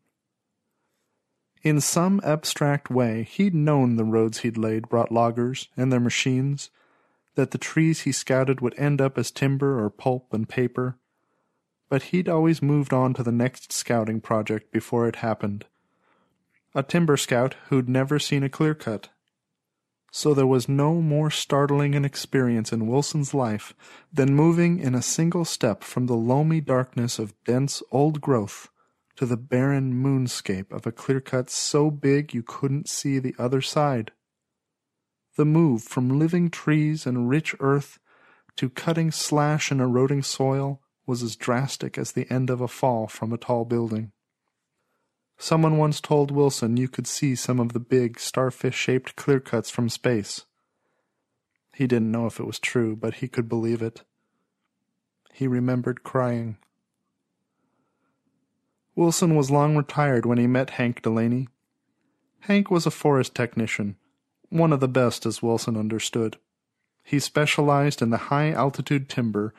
In 1.61 1.79
some 1.79 2.19
abstract 2.23 2.89
way, 2.89 3.21
he'd 3.21 3.53
known 3.53 3.95
the 3.95 4.03
roads 4.03 4.39
he'd 4.39 4.57
laid 4.57 4.89
brought 4.89 5.11
loggers 5.11 5.69
and 5.77 5.91
their 5.93 5.99
machines, 5.99 6.71
that 7.35 7.51
the 7.51 7.59
trees 7.59 8.01
he 8.01 8.11
scouted 8.11 8.61
would 8.61 8.77
end 8.79 8.99
up 8.99 9.15
as 9.15 9.29
timber 9.29 9.79
or 9.79 9.91
pulp 9.91 10.33
and 10.33 10.49
paper. 10.49 10.97
But 11.87 12.03
he'd 12.03 12.27
always 12.27 12.63
moved 12.63 12.93
on 12.93 13.13
to 13.13 13.21
the 13.21 13.31
next 13.31 13.71
scouting 13.71 14.21
project 14.21 14.71
before 14.71 15.07
it 15.07 15.17
happened. 15.17 15.65
A 16.73 16.81
timber 16.81 17.15
scout 17.15 17.57
who'd 17.67 17.87
never 17.87 18.17
seen 18.17 18.41
a 18.41 18.49
clear 18.49 18.73
cut. 18.73 19.09
So 20.15 20.35
there 20.35 20.45
was 20.45 20.69
no 20.69 21.01
more 21.01 21.31
startling 21.31 21.95
an 21.95 22.05
experience 22.05 22.71
in 22.71 22.85
Wilson's 22.85 23.33
life 23.33 23.73
than 24.13 24.35
moving 24.35 24.79
in 24.79 24.93
a 24.93 25.01
single 25.01 25.43
step 25.43 25.83
from 25.83 26.05
the 26.05 26.13
loamy 26.13 26.61
darkness 26.61 27.17
of 27.17 27.33
dense 27.45 27.81
old 27.89 28.21
growth 28.21 28.69
to 29.15 29.25
the 29.25 29.37
barren 29.37 29.91
moonscape 29.91 30.71
of 30.71 30.85
a 30.85 30.91
clear 30.91 31.19
cut 31.19 31.49
so 31.49 31.89
big 31.89 32.31
you 32.31 32.43
couldn't 32.43 32.87
see 32.87 33.17
the 33.17 33.33
other 33.39 33.59
side. 33.59 34.11
The 35.35 35.45
move 35.45 35.81
from 35.81 36.19
living 36.19 36.51
trees 36.51 37.07
and 37.07 37.27
rich 37.27 37.55
earth 37.59 37.97
to 38.57 38.69
cutting 38.69 39.09
slash 39.09 39.71
and 39.71 39.81
eroding 39.81 40.21
soil 40.21 40.79
was 41.07 41.23
as 41.23 41.35
drastic 41.35 41.97
as 41.97 42.11
the 42.11 42.31
end 42.31 42.51
of 42.51 42.61
a 42.61 42.67
fall 42.67 43.07
from 43.07 43.33
a 43.33 43.37
tall 43.39 43.65
building. 43.65 44.11
Someone 45.37 45.77
once 45.77 45.99
told 45.99 46.31
Wilson 46.31 46.77
you 46.77 46.87
could 46.87 47.07
see 47.07 47.35
some 47.35 47.59
of 47.59 47.73
the 47.73 47.79
big, 47.79 48.19
starfish 48.19 48.75
shaped 48.75 49.15
clear 49.15 49.39
cuts 49.39 49.69
from 49.69 49.89
space. 49.89 50.45
He 51.73 51.87
didn't 51.87 52.11
know 52.11 52.27
if 52.27 52.39
it 52.39 52.45
was 52.45 52.59
true, 52.59 52.95
but 52.95 53.15
he 53.15 53.27
could 53.27 53.49
believe 53.49 53.81
it. 53.81 54.03
He 55.33 55.47
remembered 55.47 56.03
crying. 56.03 56.57
Wilson 58.95 59.35
was 59.35 59.49
long 59.49 59.75
retired 59.75 60.25
when 60.25 60.37
he 60.37 60.45
met 60.45 60.71
Hank 60.71 61.01
Delaney. 61.01 61.47
Hank 62.41 62.69
was 62.69 62.85
a 62.85 62.91
forest 62.91 63.33
technician, 63.33 63.95
one 64.49 64.71
of 64.71 64.79
the 64.79 64.87
best 64.87 65.25
as 65.25 65.41
Wilson 65.41 65.75
understood. 65.75 66.37
He 67.03 67.19
specialized 67.19 68.01
in 68.01 68.11
the 68.11 68.29
high 68.29 68.51
altitude 68.51 69.09
timber, 69.09 69.53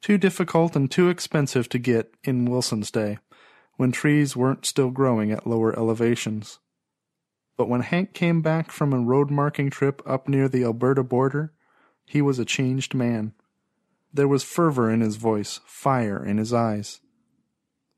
too 0.00 0.16
difficult 0.16 0.74
and 0.74 0.90
too 0.90 1.10
expensive 1.10 1.68
to 1.68 1.78
get 1.78 2.14
in 2.24 2.46
Wilson's 2.46 2.90
day 2.90 3.18
when 3.76 3.92
trees 3.92 4.36
weren't 4.36 4.66
still 4.66 4.90
growing 4.90 5.30
at 5.32 5.46
lower 5.46 5.76
elevations. 5.78 6.58
But 7.56 7.68
when 7.68 7.82
Hank 7.82 8.14
came 8.14 8.40
back 8.40 8.72
from 8.72 8.92
a 8.92 9.00
road 9.00 9.30
marking 9.30 9.70
trip 9.70 10.02
up 10.06 10.28
near 10.28 10.48
the 10.48 10.64
Alberta 10.64 11.02
border, 11.02 11.52
he 12.06 12.22
was 12.22 12.38
a 12.38 12.44
changed 12.44 12.94
man. 12.94 13.34
There 14.12 14.28
was 14.28 14.42
fervor 14.42 14.90
in 14.90 15.00
his 15.00 15.16
voice, 15.16 15.60
fire 15.64 16.24
in 16.24 16.38
his 16.38 16.52
eyes. 16.52 17.00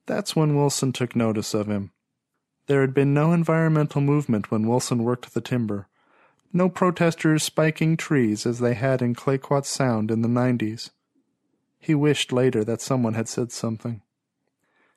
That's 0.07 0.37
when 0.37 0.57
Wilson 0.57 0.93
took 0.93 1.17
notice 1.17 1.55
of 1.55 1.69
him. 1.69 1.93
There 2.67 2.81
had 2.81 2.95
been 2.95 3.14
no 3.14 3.33
environmental 3.33 4.00
movement 4.00 4.50
when 4.50 4.67
Wilson 4.67 5.02
worked 5.02 5.33
the 5.33 5.41
timber, 5.41 5.88
no 6.52 6.69
protesters 6.69 7.43
spiking 7.43 7.97
trees 7.97 8.45
as 8.45 8.59
they 8.59 8.75
had 8.75 9.00
in 9.00 9.14
Clayoquot 9.14 9.64
Sound 9.64 10.11
in 10.11 10.23
the 10.23 10.29
90s. 10.29 10.91
He 11.79 11.95
wished 11.95 12.33
later 12.33 12.62
that 12.64 12.81
someone 12.81 13.14
had 13.14 13.29
said 13.29 13.50
something. 13.52 14.02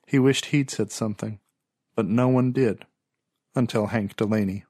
He 0.05 0.19
wished 0.19 0.47
he'd 0.47 0.69
said 0.69 0.91
something, 0.91 1.39
but 1.95 2.05
no 2.05 2.27
one 2.27 2.51
did 2.51 2.85
until 3.55 3.87
Hank 3.87 4.15
Delaney. 4.15 4.65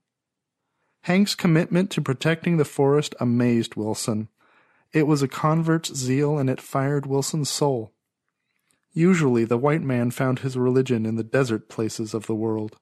Hank's 1.02 1.36
commitment 1.36 1.92
to 1.92 2.02
protecting 2.02 2.58
the 2.58 2.66
forest 2.66 3.14
amazed 3.20 3.76
Wilson. 3.76 4.30
It 4.92 5.08
was 5.08 5.22
a 5.22 5.28
convert's 5.28 5.94
zeal 5.94 6.38
and 6.38 6.50
it 6.50 6.62
fired 6.62 7.06
Wilson's 7.06 7.50
soul. 7.50 7.92
Usually 8.94 9.44
the 9.44 9.58
white 9.58 9.82
man 9.82 10.10
found 10.10 10.40
his 10.40 10.58
religion 10.58 11.06
in 11.06 11.16
the 11.16 11.24
desert 11.24 11.68
places 11.68 12.14
of 12.14 12.28
the 12.28 12.36
world. 12.36 12.78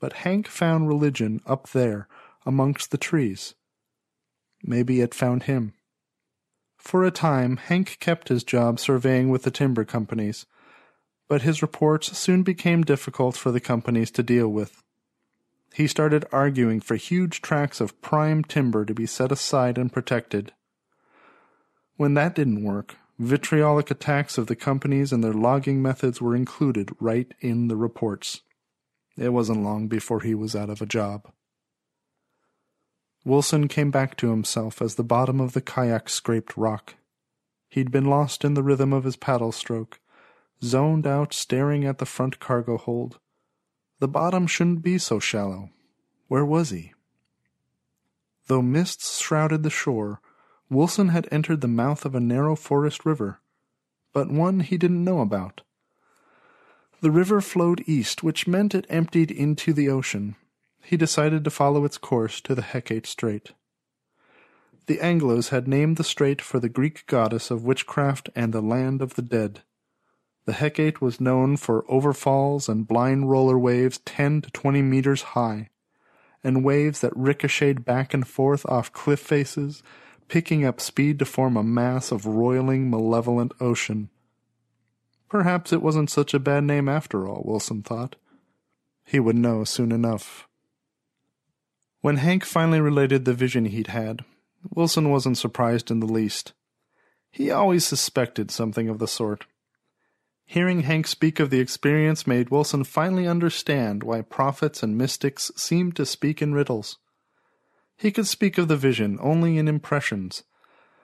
But 0.00 0.14
Hank 0.24 0.48
found 0.48 0.88
religion 0.88 1.40
up 1.46 1.68
there 1.70 2.08
amongst 2.44 2.90
the 2.90 2.98
trees. 2.98 3.54
Maybe 4.62 5.00
it 5.00 5.14
found 5.14 5.44
him. 5.44 5.74
For 6.76 7.04
a 7.04 7.10
time, 7.10 7.56
Hank 7.56 7.98
kept 8.00 8.28
his 8.28 8.44
job 8.44 8.80
surveying 8.80 9.28
with 9.28 9.44
the 9.44 9.50
timber 9.50 9.84
companies 9.84 10.44
but 11.28 11.42
his 11.42 11.62
reports 11.62 12.16
soon 12.18 12.42
became 12.42 12.82
difficult 12.82 13.36
for 13.36 13.52
the 13.52 13.60
companies 13.60 14.10
to 14.10 14.22
deal 14.22 14.48
with. 14.48 14.82
He 15.74 15.86
started 15.86 16.24
arguing 16.32 16.80
for 16.80 16.96
huge 16.96 17.42
tracts 17.42 17.80
of 17.80 18.00
prime 18.00 18.42
timber 18.42 18.84
to 18.86 18.94
be 18.94 19.06
set 19.06 19.30
aside 19.30 19.76
and 19.76 19.92
protected. 19.92 20.52
When 21.96 22.14
that 22.14 22.34
didn't 22.34 22.64
work, 22.64 22.96
vitriolic 23.18 23.90
attacks 23.90 24.38
of 24.38 24.46
the 24.46 24.56
companies 24.56 25.12
and 25.12 25.22
their 25.22 25.34
logging 25.34 25.82
methods 25.82 26.20
were 26.20 26.34
included 26.34 26.90
right 26.98 27.32
in 27.40 27.68
the 27.68 27.76
reports. 27.76 28.40
It 29.16 29.30
wasn't 29.30 29.62
long 29.62 29.88
before 29.88 30.20
he 30.20 30.34
was 30.34 30.56
out 30.56 30.70
of 30.70 30.80
a 30.80 30.86
job. 30.86 31.30
Wilson 33.24 33.68
came 33.68 33.90
back 33.90 34.16
to 34.16 34.30
himself 34.30 34.80
as 34.80 34.94
the 34.94 35.04
bottom 35.04 35.40
of 35.40 35.52
the 35.52 35.60
kayak 35.60 36.08
scraped 36.08 36.56
rock. 36.56 36.94
He'd 37.68 37.90
been 37.90 38.06
lost 38.06 38.44
in 38.44 38.54
the 38.54 38.62
rhythm 38.62 38.92
of 38.92 39.04
his 39.04 39.16
paddle 39.16 39.52
stroke 39.52 40.00
zoned 40.62 41.06
out 41.06 41.32
staring 41.32 41.84
at 41.84 41.98
the 41.98 42.06
front 42.06 42.40
cargo 42.40 42.76
hold. 42.76 43.18
The 44.00 44.08
bottom 44.08 44.46
shouldn't 44.46 44.82
be 44.82 44.98
so 44.98 45.18
shallow. 45.18 45.70
Where 46.28 46.44
was 46.44 46.70
he? 46.70 46.92
Though 48.46 48.62
mists 48.62 49.20
shrouded 49.20 49.62
the 49.62 49.70
shore, 49.70 50.20
Wilson 50.70 51.08
had 51.08 51.28
entered 51.30 51.60
the 51.60 51.68
mouth 51.68 52.04
of 52.04 52.14
a 52.14 52.20
narrow 52.20 52.56
forest 52.56 53.04
river, 53.04 53.40
but 54.12 54.30
one 54.30 54.60
he 54.60 54.76
didn't 54.76 55.04
know 55.04 55.20
about. 55.20 55.62
The 57.00 57.10
river 57.10 57.40
flowed 57.40 57.84
east, 57.86 58.22
which 58.22 58.46
meant 58.46 58.74
it 58.74 58.86
emptied 58.88 59.30
into 59.30 59.72
the 59.72 59.88
ocean. 59.88 60.36
He 60.82 60.96
decided 60.96 61.44
to 61.44 61.50
follow 61.50 61.84
its 61.84 61.98
course 61.98 62.40
to 62.42 62.54
the 62.54 62.62
Hecate 62.62 63.06
Strait. 63.06 63.52
The 64.86 64.98
Anglos 64.98 65.50
had 65.50 65.68
named 65.68 65.96
the 65.96 66.04
strait 66.04 66.40
for 66.40 66.58
the 66.58 66.70
Greek 66.70 67.06
goddess 67.06 67.50
of 67.50 67.64
witchcraft 67.64 68.30
and 68.34 68.52
the 68.52 68.62
land 68.62 69.02
of 69.02 69.14
the 69.14 69.22
dead. 69.22 69.62
The 70.48 70.54
Hecate 70.54 71.02
was 71.02 71.20
known 71.20 71.58
for 71.58 71.84
overfalls 71.90 72.70
and 72.70 72.88
blind 72.88 73.28
roller 73.28 73.58
waves 73.58 73.98
10 74.06 74.40
to 74.40 74.50
20 74.50 74.80
meters 74.80 75.20
high, 75.20 75.68
and 76.42 76.64
waves 76.64 77.02
that 77.02 77.14
ricocheted 77.14 77.84
back 77.84 78.14
and 78.14 78.26
forth 78.26 78.64
off 78.64 78.90
cliff 78.90 79.20
faces, 79.20 79.82
picking 80.26 80.64
up 80.64 80.80
speed 80.80 81.18
to 81.18 81.26
form 81.26 81.58
a 81.58 81.62
mass 81.62 82.10
of 82.10 82.24
roiling, 82.24 82.88
malevolent 82.88 83.52
ocean. 83.60 84.08
Perhaps 85.28 85.70
it 85.70 85.82
wasn't 85.82 86.08
such 86.08 86.32
a 86.32 86.40
bad 86.40 86.64
name 86.64 86.88
after 86.88 87.28
all, 87.28 87.42
Wilson 87.44 87.82
thought. 87.82 88.16
He 89.04 89.20
would 89.20 89.36
know 89.36 89.64
soon 89.64 89.92
enough. 89.92 90.48
When 92.00 92.16
Hank 92.16 92.46
finally 92.46 92.80
related 92.80 93.26
the 93.26 93.34
vision 93.34 93.66
he'd 93.66 93.88
had, 93.88 94.24
Wilson 94.74 95.10
wasn't 95.10 95.36
surprised 95.36 95.90
in 95.90 96.00
the 96.00 96.06
least. 96.06 96.54
He 97.30 97.50
always 97.50 97.86
suspected 97.86 98.50
something 98.50 98.88
of 98.88 98.98
the 98.98 99.06
sort. 99.06 99.44
Hearing 100.50 100.80
Hank 100.80 101.06
speak 101.06 101.40
of 101.40 101.50
the 101.50 101.60
experience 101.60 102.26
made 102.26 102.48
Wilson 102.48 102.82
finally 102.82 103.28
understand 103.28 104.02
why 104.02 104.22
prophets 104.22 104.82
and 104.82 104.96
mystics 104.96 105.52
seemed 105.56 105.94
to 105.96 106.06
speak 106.06 106.40
in 106.40 106.54
riddles. 106.54 106.96
He 107.98 108.10
could 108.10 108.26
speak 108.26 108.56
of 108.56 108.66
the 108.66 108.76
vision 108.78 109.18
only 109.20 109.58
in 109.58 109.68
impressions, 109.68 110.44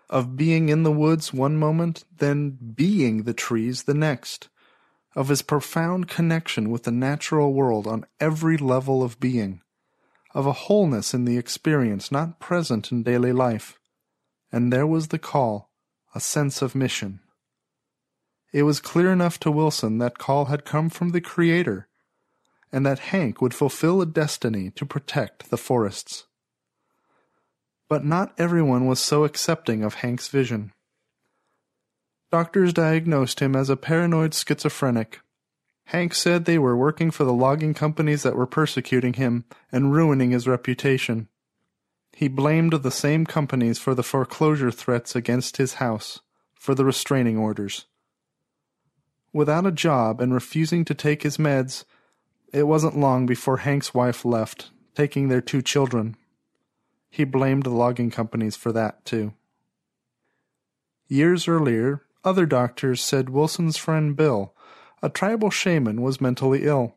of 0.08 0.34
being 0.34 0.70
in 0.70 0.82
the 0.82 0.90
woods 0.90 1.34
one 1.34 1.58
moment, 1.58 2.04
then 2.16 2.56
being 2.74 3.24
the 3.24 3.34
trees 3.34 3.82
the 3.82 3.92
next, 3.92 4.48
of 5.14 5.28
his 5.28 5.42
profound 5.42 6.08
connection 6.08 6.70
with 6.70 6.84
the 6.84 6.90
natural 6.90 7.52
world 7.52 7.86
on 7.86 8.06
every 8.18 8.56
level 8.56 9.02
of 9.02 9.20
being, 9.20 9.60
of 10.32 10.46
a 10.46 10.52
wholeness 10.52 11.12
in 11.12 11.26
the 11.26 11.36
experience 11.36 12.10
not 12.10 12.40
present 12.40 12.90
in 12.90 13.02
daily 13.02 13.32
life. 13.32 13.78
And 14.50 14.72
there 14.72 14.86
was 14.86 15.08
the 15.08 15.18
call, 15.18 15.70
a 16.14 16.20
sense 16.20 16.62
of 16.62 16.74
mission. 16.74 17.20
It 18.54 18.62
was 18.62 18.78
clear 18.78 19.10
enough 19.10 19.40
to 19.40 19.50
Wilson 19.50 19.98
that 19.98 20.18
call 20.18 20.44
had 20.44 20.64
come 20.64 20.88
from 20.88 21.08
the 21.08 21.20
Creator, 21.20 21.88
and 22.70 22.86
that 22.86 23.10
Hank 23.10 23.42
would 23.42 23.52
fulfill 23.52 24.00
a 24.00 24.06
destiny 24.06 24.70
to 24.76 24.86
protect 24.86 25.50
the 25.50 25.56
forests. 25.56 26.26
But 27.88 28.04
not 28.04 28.32
everyone 28.38 28.86
was 28.86 29.00
so 29.00 29.24
accepting 29.24 29.82
of 29.82 29.94
Hank's 29.94 30.28
vision. 30.28 30.72
Doctors 32.30 32.72
diagnosed 32.72 33.40
him 33.40 33.56
as 33.56 33.70
a 33.70 33.76
paranoid 33.76 34.34
schizophrenic. 34.34 35.18
Hank 35.86 36.14
said 36.14 36.44
they 36.44 36.58
were 36.58 36.76
working 36.76 37.10
for 37.10 37.24
the 37.24 37.32
logging 37.32 37.74
companies 37.74 38.22
that 38.22 38.36
were 38.36 38.46
persecuting 38.46 39.14
him 39.14 39.46
and 39.72 39.92
ruining 39.92 40.30
his 40.30 40.46
reputation. 40.46 41.26
He 42.12 42.28
blamed 42.28 42.72
the 42.72 42.92
same 42.92 43.26
companies 43.26 43.80
for 43.80 43.96
the 43.96 44.04
foreclosure 44.04 44.70
threats 44.70 45.16
against 45.16 45.56
his 45.56 45.74
house, 45.74 46.20
for 46.54 46.76
the 46.76 46.84
restraining 46.84 47.36
orders 47.36 47.86
without 49.34 49.66
a 49.66 49.72
job 49.72 50.20
and 50.20 50.32
refusing 50.32 50.84
to 50.86 50.94
take 50.94 51.24
his 51.24 51.36
meds, 51.36 51.84
it 52.52 52.62
wasn't 52.62 52.96
long 52.96 53.26
before 53.26 53.58
Hank's 53.58 53.92
wife 53.92 54.24
left, 54.24 54.70
taking 54.94 55.28
their 55.28 55.42
two 55.42 55.60
children. 55.60 56.16
He 57.10 57.24
blamed 57.24 57.64
the 57.64 57.70
logging 57.70 58.10
companies 58.10 58.56
for 58.56 58.72
that, 58.72 59.04
too. 59.04 59.34
Years 61.08 61.48
earlier, 61.48 62.02
other 62.24 62.46
doctors 62.46 63.00
said 63.00 63.28
Wilson's 63.28 63.76
friend 63.76 64.16
Bill, 64.16 64.54
a 65.02 65.10
tribal 65.10 65.50
shaman, 65.50 66.00
was 66.00 66.20
mentally 66.20 66.64
ill. 66.64 66.94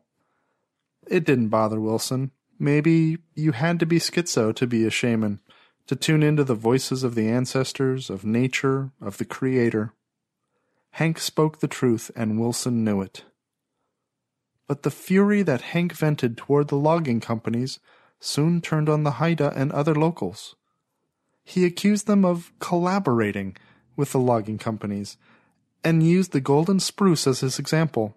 It 1.08 1.24
didn't 1.24 1.48
bother 1.48 1.80
Wilson. 1.80 2.30
Maybe 2.58 3.18
you 3.34 3.52
had 3.52 3.78
to 3.80 3.86
be 3.86 3.98
schizo 3.98 4.54
to 4.54 4.66
be 4.66 4.86
a 4.86 4.90
shaman, 4.90 5.40
to 5.88 5.96
tune 5.96 6.22
into 6.22 6.44
the 6.44 6.54
voices 6.54 7.02
of 7.02 7.14
the 7.14 7.28
ancestors, 7.28 8.10
of 8.10 8.24
nature, 8.24 8.92
of 9.00 9.18
the 9.18 9.24
Creator. 9.24 9.92
Hank 10.92 11.18
spoke 11.18 11.58
the 11.58 11.68
truth, 11.68 12.10
and 12.16 12.40
Wilson 12.40 12.84
knew 12.84 13.00
it. 13.00 13.24
But 14.66 14.82
the 14.82 14.90
fury 14.90 15.42
that 15.42 15.60
Hank 15.60 15.92
vented 15.92 16.36
toward 16.36 16.68
the 16.68 16.76
logging 16.76 17.20
companies 17.20 17.78
soon 18.20 18.60
turned 18.60 18.88
on 18.88 19.04
the 19.04 19.12
Haida 19.12 19.52
and 19.54 19.72
other 19.72 19.94
locals. 19.94 20.56
He 21.44 21.64
accused 21.64 22.06
them 22.06 22.24
of 22.24 22.52
collaborating 22.58 23.56
with 23.96 24.12
the 24.12 24.18
logging 24.18 24.58
companies 24.58 25.16
and 25.82 26.02
used 26.02 26.32
the 26.32 26.40
golden 26.40 26.80
spruce 26.80 27.26
as 27.26 27.40
his 27.40 27.58
example. 27.58 28.16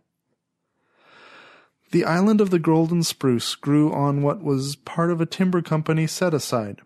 The 1.92 2.06
island 2.06 2.42
of 2.42 2.50
the 2.50 2.60
golden 2.60 3.04
spruce 3.04 3.56
grew 3.56 3.92
on 3.94 4.24
what 4.24 4.42
was 4.42 4.76
part 4.76 5.12
of 5.12 5.22
a 5.22 5.26
timber 5.26 5.62
company 5.62 6.08
set 6.08 6.34
aside. 6.34 6.82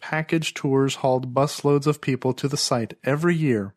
Package 0.00 0.54
tours 0.54 0.96
hauled 0.96 1.34
busloads 1.34 1.86
of 1.86 2.00
people 2.00 2.34
to 2.34 2.48
the 2.48 2.56
site 2.56 2.94
every 3.04 3.34
year, 3.34 3.74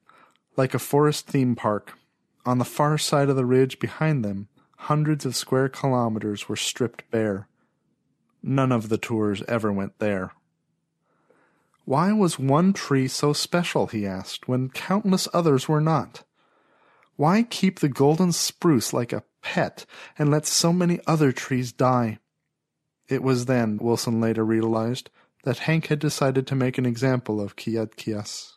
like 0.57 0.73
a 0.73 0.79
forest 0.79 1.27
theme 1.27 1.55
park. 1.55 1.97
On 2.45 2.57
the 2.57 2.65
far 2.65 2.97
side 2.97 3.29
of 3.29 3.35
the 3.35 3.45
ridge 3.45 3.79
behind 3.79 4.25
them, 4.25 4.47
hundreds 4.77 5.25
of 5.25 5.35
square 5.35 5.69
kilometers 5.69 6.49
were 6.49 6.55
stripped 6.55 7.09
bare. 7.11 7.47
None 8.41 8.71
of 8.71 8.89
the 8.89 8.97
tours 8.97 9.43
ever 9.47 9.71
went 9.71 9.99
there. 9.99 10.31
Why 11.85 12.11
was 12.11 12.37
one 12.37 12.73
tree 12.73 13.07
so 13.07 13.31
special, 13.31 13.87
he 13.87 14.05
asked, 14.05 14.47
when 14.47 14.69
countless 14.69 15.27
others 15.33 15.69
were 15.69 15.79
not? 15.79 16.23
Why 17.15 17.43
keep 17.43 17.79
the 17.79 17.89
golden 17.89 18.31
spruce 18.31 18.91
like 18.91 19.13
a 19.13 19.23
pet 19.41 19.85
and 20.17 20.29
let 20.29 20.45
so 20.45 20.73
many 20.73 20.99
other 21.07 21.31
trees 21.31 21.71
die? 21.71 22.19
It 23.07 23.23
was 23.23 23.45
then, 23.45 23.77
Wilson 23.77 24.19
later 24.19 24.43
realized, 24.43 25.09
that 25.43 25.59
Hank 25.59 25.87
had 25.87 25.99
decided 25.99 26.45
to 26.47 26.55
make 26.55 26.77
an 26.77 26.85
example 26.85 27.39
of 27.39 27.55
Kiadkias. 27.55 28.56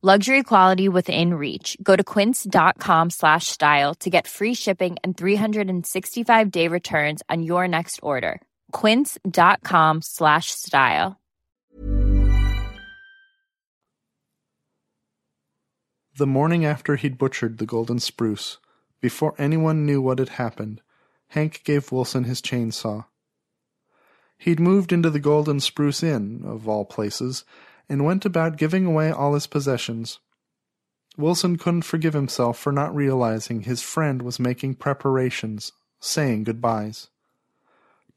Luxury 0.00 0.44
quality 0.44 0.88
within 0.88 1.34
reach. 1.34 1.76
Go 1.82 1.96
to 1.96 2.04
quince.com 2.04 3.10
slash 3.10 3.48
style 3.48 3.96
to 3.96 4.08
get 4.08 4.28
free 4.28 4.54
shipping 4.54 4.96
and 5.02 5.16
365 5.16 6.50
day 6.52 6.68
returns 6.68 7.20
on 7.28 7.42
your 7.42 7.66
next 7.66 7.98
order. 8.00 8.40
Quince.com 8.70 10.00
slash 10.00 10.52
style. 10.52 11.20
The 16.16 16.26
morning 16.28 16.64
after 16.64 16.94
he'd 16.94 17.18
butchered 17.18 17.58
the 17.58 17.66
golden 17.66 17.98
spruce, 17.98 18.58
before 19.00 19.34
anyone 19.36 19.84
knew 19.84 20.00
what 20.00 20.20
had 20.20 20.28
happened, 20.28 20.80
Hank 21.30 21.62
gave 21.64 21.90
Wilson 21.90 22.22
his 22.22 22.40
chainsaw. 22.40 23.06
He'd 24.38 24.60
moved 24.60 24.92
into 24.92 25.10
the 25.10 25.18
Golden 25.18 25.58
Spruce 25.58 26.04
Inn, 26.04 26.42
of 26.44 26.68
all 26.68 26.84
places, 26.84 27.44
and 27.88 28.04
went 28.04 28.24
about 28.24 28.56
giving 28.56 28.84
away 28.84 29.10
all 29.10 29.34
his 29.34 29.46
possessions. 29.46 30.18
Wilson 31.16 31.56
couldn't 31.56 31.82
forgive 31.82 32.14
himself 32.14 32.58
for 32.58 32.72
not 32.72 32.94
realizing 32.94 33.62
his 33.62 33.82
friend 33.82 34.22
was 34.22 34.38
making 34.38 34.74
preparations, 34.74 35.72
saying 35.98 36.44
goodbyes. 36.44 37.08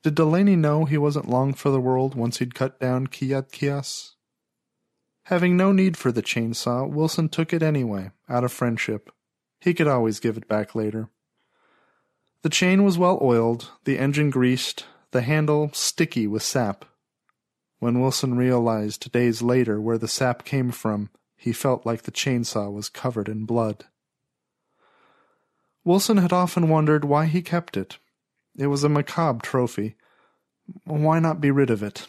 Did 0.03 0.15
Delaney 0.15 0.55
know 0.55 0.85
he 0.85 0.97
wasn't 0.97 1.29
long 1.29 1.53
for 1.53 1.69
the 1.69 1.81
world 1.81 2.15
once 2.15 2.37
he'd 2.37 2.55
cut 2.55 2.79
down 2.79 3.07
Kiadkias? 3.07 4.11
Having 5.25 5.57
no 5.57 5.71
need 5.71 5.95
for 5.95 6.11
the 6.11 6.23
chainsaw, 6.23 6.89
Wilson 6.89 7.29
took 7.29 7.53
it 7.53 7.63
anyway, 7.63 8.11
out 8.27 8.43
of 8.43 8.51
friendship. 8.51 9.11
He 9.59 9.73
could 9.73 9.87
always 9.87 10.19
give 10.19 10.37
it 10.37 10.47
back 10.47 10.73
later. 10.73 11.09
The 12.41 12.49
chain 12.49 12.83
was 12.83 12.97
well 12.97 13.19
oiled, 13.21 13.69
the 13.83 13.99
engine 13.99 14.31
greased, 14.31 14.85
the 15.11 15.21
handle 15.21 15.69
sticky 15.73 16.25
with 16.25 16.41
sap. 16.41 16.85
When 17.81 17.99
Wilson 17.99 18.37
realized 18.37 19.11
days 19.11 19.41
later 19.41 19.81
where 19.81 19.97
the 19.97 20.07
sap 20.07 20.45
came 20.45 20.69
from, 20.69 21.09
he 21.35 21.51
felt 21.51 21.83
like 21.83 22.03
the 22.03 22.11
chainsaw 22.11 22.71
was 22.71 22.89
covered 22.89 23.27
in 23.27 23.45
blood. 23.45 23.85
Wilson 25.83 26.17
had 26.17 26.31
often 26.31 26.69
wondered 26.69 27.03
why 27.03 27.25
he 27.25 27.41
kept 27.41 27.75
it. 27.75 27.97
It 28.55 28.67
was 28.67 28.83
a 28.83 28.89
macabre 28.89 29.41
trophy. 29.41 29.95
Why 30.83 31.17
not 31.17 31.41
be 31.41 31.49
rid 31.49 31.71
of 31.71 31.81
it? 31.81 32.05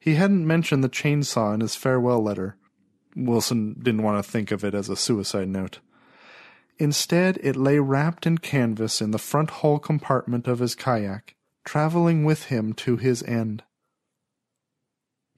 He 0.00 0.16
hadn't 0.16 0.44
mentioned 0.44 0.82
the 0.82 0.88
chainsaw 0.88 1.54
in 1.54 1.60
his 1.60 1.76
farewell 1.76 2.20
letter. 2.20 2.56
Wilson 3.14 3.76
didn't 3.80 4.02
want 4.02 4.18
to 4.18 4.28
think 4.28 4.50
of 4.50 4.64
it 4.64 4.74
as 4.74 4.88
a 4.88 4.96
suicide 4.96 5.46
note. 5.46 5.78
Instead, 6.76 7.38
it 7.40 7.54
lay 7.54 7.78
wrapped 7.78 8.26
in 8.26 8.38
canvas 8.38 9.00
in 9.00 9.12
the 9.12 9.18
front 9.18 9.50
hull 9.50 9.78
compartment 9.78 10.48
of 10.48 10.58
his 10.58 10.74
kayak, 10.74 11.36
traveling 11.64 12.24
with 12.24 12.46
him 12.46 12.72
to 12.72 12.96
his 12.96 13.22
end. 13.22 13.62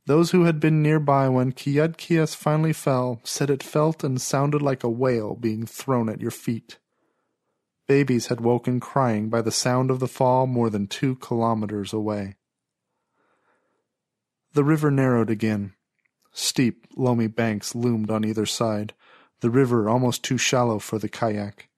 Those 0.09 0.31
who 0.31 0.45
had 0.45 0.59
been 0.59 0.83
nearby 0.83 1.29
when 1.29 1.53
Kiadkias 1.53 2.35
finally 2.35 2.73
fell 2.73 3.21
said 3.25 3.51
it 3.51 3.63
felt 3.63 4.03
and 4.03 4.19
sounded 4.19 4.63
like 4.63 4.83
a 4.83 4.89
whale 4.89 5.35
being 5.35 5.67
thrown 5.67 6.09
at 6.09 6.23
your 6.23 6.31
feet. 6.31 6.79
Babies 7.87 8.29
had 8.29 8.41
woken 8.41 8.81
crying 8.81 9.29
by 9.29 9.43
the 9.43 9.53
sound 9.53 9.91
of 9.91 10.01
the 10.01 10.09
fall 10.09 10.47
more 10.47 10.71
than 10.71 10.87
two 10.87 11.17
kilometers 11.17 11.93
away. 11.93 12.37
The 14.55 14.65
river 14.65 14.91
narrowed 14.91 15.29
again. 15.29 15.75
Steep, 16.33 16.87
loamy 16.97 17.27
banks 17.27 17.75
loomed 17.75 18.11
on 18.11 18.25
either 18.25 18.47
side, 18.47 18.95
the 19.41 19.51
river 19.51 19.91
almost 19.91 20.25
too 20.25 20.39
shallow 20.39 20.79
for 20.79 20.99
the 20.99 21.11
kayak. 21.11 21.69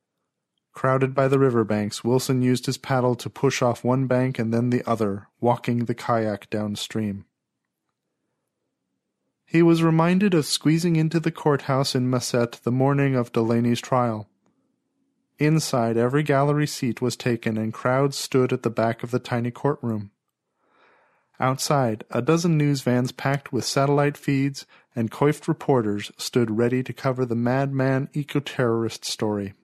Crowded 0.73 1.17
by 1.17 1.27
the 1.27 1.41
river 1.41 1.65
banks, 1.65 2.05
Wilson 2.05 2.43
used 2.43 2.67
his 2.67 2.79
paddle 2.79 3.17
to 3.17 3.29
push 3.29 3.61
off 3.61 3.83
one 3.83 4.07
bank 4.07 4.39
and 4.39 4.55
then 4.55 4.71
the 4.71 4.89
other, 4.89 5.27
walking 5.41 5.87
the 5.87 5.97
kayak 5.97 6.49
downstream. 6.49 7.25
He 9.51 9.65
was 9.65 9.83
reminded 9.83 10.33
of 10.33 10.47
squeezing 10.47 10.95
into 10.95 11.19
the 11.19 11.33
courthouse 11.33 11.97
in 11.97 12.09
Masset 12.09 12.63
the 12.63 12.71
morning 12.71 13.17
of 13.17 13.33
Delaney's 13.33 13.81
trial. 13.81 14.29
Inside, 15.41 15.97
every 15.97 16.23
gallery 16.23 16.69
seat 16.69 17.03
was 17.03 17.17
taken 17.17 17.59
and 17.59 17.75
crowds 17.75 18.17
stood 18.17 18.53
at 18.53 18.63
the 18.63 18.71
back 18.71 19.03
of 19.03 19.11
the 19.11 19.19
tiny 19.19 19.51
courtroom. 19.51 20.13
Outside, 21.41 22.05
a 22.13 22.23
dozen 22.23 22.57
news 22.57 22.83
vans 22.83 23.11
packed 23.11 23.53
with 23.53 23.65
satellite 23.65 24.17
feeds 24.17 24.67
and 24.95 25.11
coiffed 25.11 25.49
reporters 25.49 26.13
stood 26.17 26.53
ready 26.53 26.85
to 26.85 26.93
cover 26.93 27.27
the 27.27 27.35
madman 27.35 28.09
eco-terrorist 28.13 29.05
story. 29.05 29.55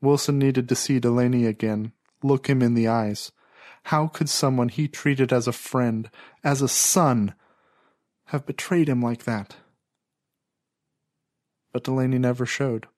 Wilson 0.00 0.38
needed 0.38 0.66
to 0.70 0.74
see 0.74 0.98
Delaney 0.98 1.44
again, 1.44 1.92
look 2.22 2.48
him 2.48 2.62
in 2.62 2.72
the 2.72 2.88
eyes. 2.88 3.32
How 3.82 4.06
could 4.06 4.30
someone 4.30 4.70
he 4.70 4.88
treated 4.88 5.30
as 5.30 5.46
a 5.46 5.52
friend, 5.52 6.08
as 6.42 6.62
a 6.62 6.68
son, 6.68 7.34
have 8.34 8.46
betrayed 8.46 8.88
him 8.88 9.00
like 9.00 9.24
that? 9.24 9.56
But 11.72 11.84
Delaney 11.84 12.18
never 12.18 12.44
showed. 12.44 12.88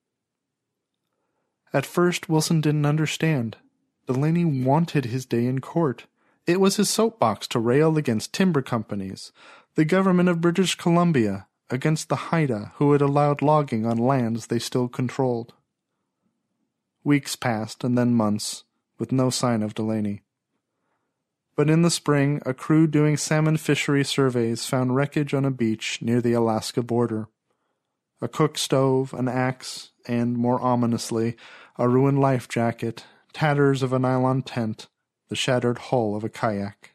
At 1.74 1.84
first, 1.84 2.28
Wilson 2.28 2.62
didn't 2.62 2.86
understand. 2.86 3.58
Delaney 4.06 4.46
wanted 4.46 5.04
his 5.04 5.26
day 5.26 5.46
in 5.46 5.60
court. 5.60 6.06
It 6.46 6.58
was 6.58 6.76
his 6.76 6.88
soapbox 6.88 7.46
to 7.48 7.58
rail 7.58 7.98
against 7.98 8.32
timber 8.32 8.62
companies, 8.62 9.30
the 9.74 9.84
government 9.84 10.30
of 10.30 10.40
British 10.40 10.74
Columbia, 10.74 11.46
against 11.68 12.08
the 12.08 12.16
Haida 12.16 12.72
who 12.76 12.92
had 12.92 13.02
allowed 13.02 13.42
logging 13.42 13.84
on 13.84 13.98
lands 13.98 14.46
they 14.46 14.58
still 14.58 14.88
controlled. 14.88 15.52
Weeks 17.04 17.36
passed, 17.36 17.84
and 17.84 17.98
then 17.98 18.14
months, 18.14 18.64
with 18.98 19.12
no 19.12 19.28
sign 19.28 19.62
of 19.62 19.74
Delaney. 19.74 20.22
But 21.56 21.70
in 21.70 21.80
the 21.80 21.90
spring, 21.90 22.42
a 22.44 22.52
crew 22.52 22.86
doing 22.86 23.16
salmon 23.16 23.56
fishery 23.56 24.04
surveys 24.04 24.66
found 24.66 24.94
wreckage 24.94 25.32
on 25.32 25.46
a 25.46 25.50
beach 25.50 26.00
near 26.02 26.20
the 26.20 26.34
Alaska 26.34 26.82
border. 26.82 27.28
A 28.20 28.28
cook 28.28 28.58
stove, 28.58 29.14
an 29.14 29.26
axe, 29.26 29.92
and, 30.06 30.36
more 30.36 30.60
ominously, 30.60 31.36
a 31.78 31.88
ruined 31.88 32.20
life 32.20 32.46
jacket, 32.48 33.04
tatters 33.32 33.82
of 33.82 33.92
a 33.92 33.98
nylon 33.98 34.42
tent, 34.42 34.88
the 35.28 35.36
shattered 35.36 35.78
hull 35.78 36.14
of 36.14 36.24
a 36.24 36.28
kayak. 36.28 36.94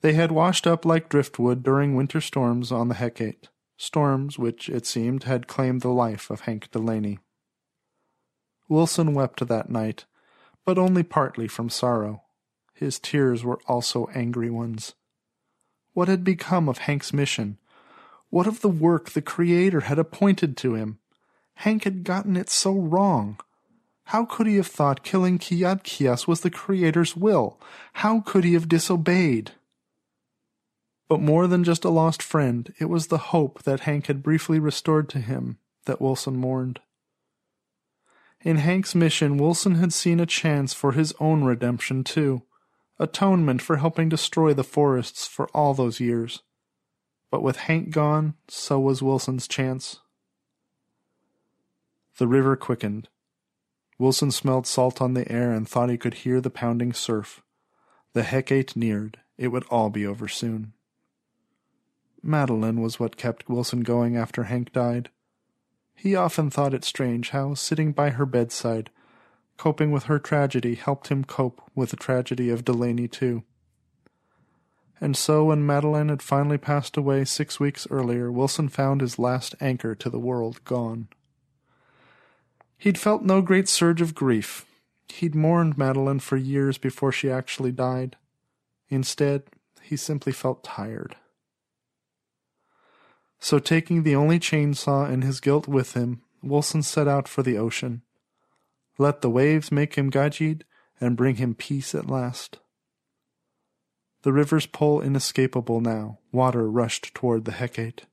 They 0.00 0.14
had 0.14 0.32
washed 0.32 0.66
up 0.66 0.84
like 0.84 1.08
driftwood 1.08 1.62
during 1.62 1.94
winter 1.94 2.20
storms 2.20 2.72
on 2.72 2.88
the 2.88 2.94
Hecate, 2.94 3.48
storms 3.76 4.38
which, 4.38 4.68
it 4.68 4.86
seemed, 4.86 5.24
had 5.24 5.46
claimed 5.46 5.82
the 5.82 5.88
life 5.88 6.30
of 6.30 6.40
Hank 6.40 6.70
Delaney. 6.70 7.18
Wilson 8.68 9.14
wept 9.14 9.46
that 9.46 9.70
night, 9.70 10.06
but 10.64 10.78
only 10.78 11.02
partly 11.02 11.48
from 11.48 11.68
sorrow. 11.70 12.23
His 12.74 12.98
tears 12.98 13.44
were 13.44 13.60
also 13.66 14.08
angry 14.14 14.50
ones. 14.50 14.94
What 15.92 16.08
had 16.08 16.24
become 16.24 16.68
of 16.68 16.78
Hank's 16.78 17.12
mission? 17.12 17.58
What 18.30 18.48
of 18.48 18.60
the 18.60 18.68
work 18.68 19.10
the 19.10 19.22
Creator 19.22 19.82
had 19.82 19.98
appointed 19.98 20.56
to 20.58 20.74
him? 20.74 20.98
Hank 21.54 21.84
had 21.84 22.02
gotten 22.02 22.36
it 22.36 22.50
so 22.50 22.72
wrong. 22.72 23.38
How 24.06 24.24
could 24.24 24.46
he 24.46 24.56
have 24.56 24.66
thought 24.66 25.04
killing 25.04 25.38
Kiadkias 25.38 26.26
was 26.26 26.40
the 26.40 26.50
Creator's 26.50 27.16
will? 27.16 27.60
How 27.94 28.20
could 28.20 28.44
he 28.44 28.54
have 28.54 28.68
disobeyed? 28.68 29.52
But 31.08 31.20
more 31.20 31.46
than 31.46 31.64
just 31.64 31.84
a 31.84 31.90
lost 31.90 32.22
friend, 32.22 32.74
it 32.78 32.86
was 32.86 33.06
the 33.06 33.18
hope 33.18 33.62
that 33.62 33.80
Hank 33.80 34.06
had 34.06 34.22
briefly 34.22 34.58
restored 34.58 35.08
to 35.10 35.20
him 35.20 35.58
that 35.86 36.00
Wilson 36.00 36.36
mourned. 36.36 36.80
In 38.40 38.56
Hank's 38.56 38.94
mission, 38.94 39.38
Wilson 39.38 39.76
had 39.76 39.92
seen 39.92 40.20
a 40.20 40.26
chance 40.26 40.74
for 40.74 40.92
his 40.92 41.14
own 41.20 41.44
redemption, 41.44 42.04
too, 42.04 42.42
atonement 42.98 43.62
for 43.62 43.76
helping 43.76 44.08
destroy 44.08 44.54
the 44.54 44.64
forests 44.64 45.26
for 45.26 45.48
all 45.48 45.74
those 45.74 46.00
years. 46.00 46.42
But 47.30 47.42
with 47.42 47.56
Hank 47.56 47.90
gone, 47.90 48.34
so 48.48 48.78
was 48.78 49.02
Wilson's 49.02 49.48
chance. 49.48 50.00
The 52.18 52.28
river 52.28 52.56
quickened. 52.56 53.08
Wilson 53.98 54.30
smelled 54.30 54.66
salt 54.66 55.00
on 55.00 55.14
the 55.14 55.30
air 55.30 55.52
and 55.52 55.68
thought 55.68 55.90
he 55.90 55.98
could 55.98 56.14
hear 56.14 56.40
the 56.40 56.50
pounding 56.50 56.92
surf. 56.92 57.42
The 58.12 58.22
Hecate 58.22 58.76
neared. 58.76 59.18
It 59.36 59.48
would 59.48 59.64
all 59.64 59.90
be 59.90 60.06
over 60.06 60.28
soon. 60.28 60.72
Madeline 62.22 62.80
was 62.80 63.00
what 63.00 63.16
kept 63.16 63.48
Wilson 63.48 63.80
going 63.80 64.16
after 64.16 64.44
Hank 64.44 64.72
died. 64.72 65.10
He 65.94 66.14
often 66.14 66.50
thought 66.50 66.74
it 66.74 66.84
strange 66.84 67.30
how, 67.30 67.54
sitting 67.54 67.92
by 67.92 68.10
her 68.10 68.26
bedside, 68.26 68.90
coping 69.56 69.90
with 69.90 70.04
her 70.04 70.18
tragedy 70.18 70.74
helped 70.74 71.08
him 71.08 71.24
cope 71.24 71.62
with 71.74 71.90
the 71.90 71.96
tragedy 71.96 72.50
of 72.50 72.64
Delaney, 72.64 73.08
too. 73.08 73.42
And 75.00 75.16
so, 75.16 75.44
when 75.44 75.66
Madeline 75.66 76.08
had 76.08 76.22
finally 76.22 76.58
passed 76.58 76.96
away 76.96 77.24
six 77.24 77.58
weeks 77.58 77.86
earlier, 77.90 78.30
Wilson 78.30 78.68
found 78.68 79.00
his 79.00 79.18
last 79.18 79.54
anchor 79.60 79.94
to 79.94 80.08
the 80.08 80.18
world 80.18 80.64
gone. 80.64 81.08
He'd 82.78 82.98
felt 82.98 83.22
no 83.22 83.42
great 83.42 83.68
surge 83.68 84.00
of 84.00 84.14
grief. 84.14 84.66
He'd 85.08 85.34
mourned 85.34 85.76
Madeline 85.76 86.20
for 86.20 86.36
years 86.36 86.78
before 86.78 87.12
she 87.12 87.30
actually 87.30 87.72
died. 87.72 88.16
Instead, 88.88 89.44
he 89.82 89.96
simply 89.96 90.32
felt 90.32 90.64
tired. 90.64 91.16
So, 93.38 93.58
taking 93.58 94.02
the 94.02 94.16
only 94.16 94.38
chainsaw 94.38 95.10
and 95.10 95.22
his 95.22 95.40
guilt 95.40 95.68
with 95.68 95.94
him, 95.94 96.22
Wilson 96.42 96.82
set 96.82 97.08
out 97.08 97.28
for 97.28 97.42
the 97.42 97.58
ocean. 97.58 98.02
Let 98.98 99.22
the 99.22 99.30
waves 99.30 99.72
make 99.72 99.96
him 99.96 100.10
Gajid 100.10 100.62
and 101.00 101.16
bring 101.16 101.36
him 101.36 101.54
peace 101.54 101.94
at 101.94 102.08
last. 102.08 102.60
The 104.22 104.32
river's 104.32 104.66
pull 104.66 105.02
inescapable 105.02 105.80
now, 105.80 106.18
water 106.32 106.70
rushed 106.70 107.14
toward 107.14 107.44
the 107.44 107.52
Hecate. 107.52 108.06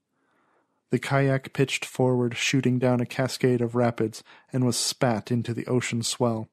The 0.89 1.00
kayak 1.00 1.54
pitched 1.54 1.86
forward, 1.86 2.36
shooting 2.36 2.80
down 2.80 3.00
a 3.00 3.06
cascade 3.06 3.62
of 3.62 3.76
rapids, 3.76 4.24
and 4.52 4.65
was 4.65 4.76
spat 4.76 5.32
into 5.32 5.54
the 5.54 5.65
ocean 5.67 6.04
swell. 6.04 6.50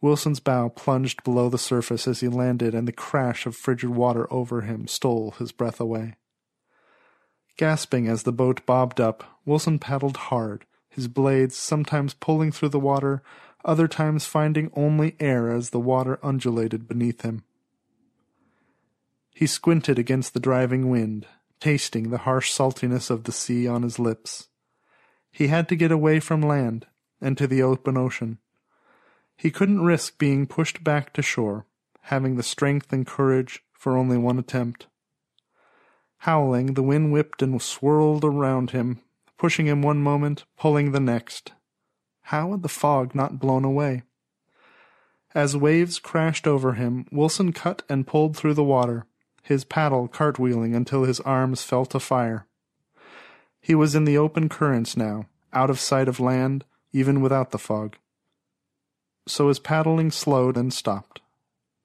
Wilson's 0.00 0.40
bow 0.40 0.70
plunged 0.70 1.22
below 1.22 1.50
the 1.50 1.58
surface 1.58 2.08
as 2.08 2.20
he 2.20 2.28
landed, 2.28 2.74
and 2.74 2.88
the 2.88 2.92
crash 2.92 3.44
of 3.44 3.56
frigid 3.56 3.90
water 3.90 4.32
over 4.32 4.62
him 4.62 4.86
stole 4.86 5.32
his 5.32 5.52
breath 5.52 5.80
away. 5.80 6.14
Gasping 7.58 8.08
as 8.08 8.22
the 8.22 8.32
boat 8.32 8.64
bobbed 8.64 9.00
up, 9.00 9.24
Wilson 9.44 9.78
paddled 9.78 10.16
hard, 10.16 10.64
his 10.94 11.08
blades 11.08 11.56
sometimes 11.56 12.14
pulling 12.14 12.52
through 12.52 12.68
the 12.68 12.78
water, 12.78 13.20
other 13.64 13.88
times 13.88 14.26
finding 14.26 14.70
only 14.74 15.16
air 15.18 15.50
as 15.50 15.70
the 15.70 15.80
water 15.80 16.20
undulated 16.22 16.86
beneath 16.86 17.22
him. 17.22 17.42
He 19.34 19.48
squinted 19.48 19.98
against 19.98 20.34
the 20.34 20.40
driving 20.40 20.88
wind, 20.88 21.26
tasting 21.58 22.10
the 22.10 22.18
harsh 22.18 22.52
saltiness 22.52 23.10
of 23.10 23.24
the 23.24 23.32
sea 23.32 23.66
on 23.66 23.82
his 23.82 23.98
lips. 23.98 24.48
He 25.32 25.48
had 25.48 25.68
to 25.70 25.76
get 25.76 25.90
away 25.90 26.20
from 26.20 26.40
land 26.40 26.86
and 27.20 27.36
to 27.38 27.48
the 27.48 27.60
open 27.60 27.96
ocean. 27.96 28.38
He 29.36 29.50
couldn't 29.50 29.82
risk 29.82 30.16
being 30.16 30.46
pushed 30.46 30.84
back 30.84 31.12
to 31.14 31.22
shore, 31.22 31.66
having 32.02 32.36
the 32.36 32.44
strength 32.44 32.92
and 32.92 33.04
courage 33.04 33.64
for 33.72 33.96
only 33.96 34.16
one 34.16 34.38
attempt. 34.38 34.86
Howling, 36.18 36.74
the 36.74 36.84
wind 36.84 37.10
whipped 37.10 37.42
and 37.42 37.60
swirled 37.60 38.24
around 38.24 38.70
him, 38.70 39.00
pushing 39.38 39.66
him 39.66 39.82
one 39.82 40.02
moment, 40.02 40.44
pulling 40.58 40.92
the 40.92 41.00
next. 41.00 41.52
How 42.22 42.52
had 42.52 42.62
the 42.62 42.68
fog 42.68 43.14
not 43.14 43.38
blown 43.38 43.64
away? 43.64 44.02
As 45.34 45.56
waves 45.56 45.98
crashed 45.98 46.46
over 46.46 46.74
him, 46.74 47.06
Wilson 47.10 47.52
cut 47.52 47.82
and 47.88 48.06
pulled 48.06 48.36
through 48.36 48.54
the 48.54 48.62
water, 48.62 49.06
his 49.42 49.64
paddle 49.64 50.08
cartwheeling 50.08 50.74
until 50.74 51.04
his 51.04 51.20
arms 51.20 51.62
felt 51.62 51.92
fire. 52.00 52.46
He 53.60 53.74
was 53.74 53.94
in 53.94 54.04
the 54.04 54.16
open 54.16 54.48
currents 54.48 54.96
now, 54.96 55.26
out 55.52 55.70
of 55.70 55.80
sight 55.80 56.08
of 56.08 56.20
land, 56.20 56.64
even 56.92 57.20
without 57.20 57.50
the 57.50 57.58
fog. 57.58 57.96
So 59.26 59.48
his 59.48 59.58
paddling 59.58 60.10
slowed 60.10 60.56
and 60.56 60.72
stopped, 60.72 61.20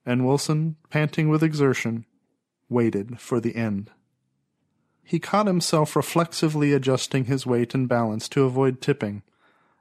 and 0.06 0.26
Wilson, 0.26 0.76
panting 0.90 1.28
with 1.28 1.42
exertion, 1.42 2.06
waited 2.68 3.18
for 3.18 3.40
the 3.40 3.56
end. 3.56 3.90
He 5.10 5.18
caught 5.18 5.48
himself 5.48 5.96
reflexively 5.96 6.72
adjusting 6.72 7.24
his 7.24 7.44
weight 7.44 7.74
and 7.74 7.88
balance 7.88 8.28
to 8.28 8.44
avoid 8.44 8.80
tipping, 8.80 9.24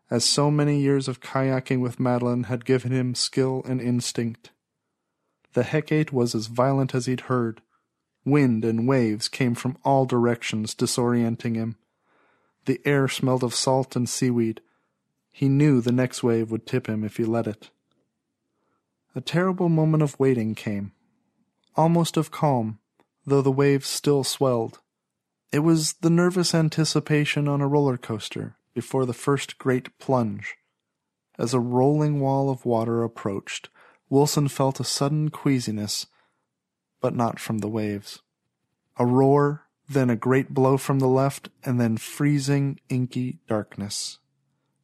as 0.09 0.25
so 0.25 0.49
many 0.49 0.81
years 0.81 1.07
of 1.07 1.19
kayaking 1.19 1.81
with 1.81 1.99
Madeline 1.99 2.45
had 2.45 2.65
given 2.65 2.91
him 2.91 3.13
skill 3.13 3.61
and 3.67 3.79
instinct. 3.79 4.49
The 5.53 5.61
Hecate 5.61 6.11
was 6.11 6.33
as 6.33 6.47
violent 6.47 6.95
as 6.95 7.05
he'd 7.05 7.29
heard, 7.29 7.61
Wind 8.25 8.65
and 8.65 8.87
waves 8.87 9.27
came 9.27 9.53
from 9.53 9.77
all 9.85 10.07
directions, 10.07 10.73
disorienting 10.73 11.53
him. 11.53 11.77
The 12.65 12.81
air 12.83 13.07
smelled 13.07 13.43
of 13.43 13.53
salt 13.53 13.95
and 13.95 14.09
seaweed. 14.09 14.61
He 15.31 15.47
knew 15.47 15.79
the 15.79 15.91
next 15.91 16.23
wave 16.23 16.49
would 16.49 16.65
tip 16.65 16.89
him 16.89 17.03
if 17.03 17.17
he 17.17 17.23
let 17.23 17.45
it. 17.45 17.69
A 19.13 19.21
terrible 19.21 19.69
moment 19.69 20.01
of 20.01 20.19
waiting 20.19 20.55
came, 20.55 20.91
almost 21.75 22.17
of 22.17 22.31
calm, 22.31 22.79
though 23.27 23.43
the 23.43 23.51
waves 23.51 23.87
still 23.87 24.23
swelled. 24.23 24.79
It 25.51 25.59
was 25.59 25.93
the 25.93 26.09
nervous 26.09 26.53
anticipation 26.53 27.47
on 27.47 27.61
a 27.61 27.67
roller 27.67 27.97
coaster 27.97 28.55
before 28.73 29.05
the 29.05 29.13
first 29.13 29.57
great 29.57 29.97
plunge. 29.97 30.55
As 31.37 31.53
a 31.53 31.59
rolling 31.59 32.19
wall 32.19 32.49
of 32.49 32.65
water 32.65 33.03
approached, 33.03 33.69
Wilson 34.09 34.47
felt 34.47 34.79
a 34.79 34.83
sudden 34.83 35.29
queasiness 35.29 36.05
but 37.01 37.15
not 37.15 37.39
from 37.39 37.59
the 37.59 37.69
waves. 37.69 38.21
A 38.97 39.05
roar, 39.05 39.65
then 39.87 40.09
a 40.09 40.15
great 40.15 40.53
blow 40.53 40.77
from 40.77 40.99
the 40.99 41.07
left, 41.07 41.49
and 41.63 41.79
then 41.79 41.97
freezing, 41.97 42.79
inky 42.89 43.39
darkness. 43.47 44.19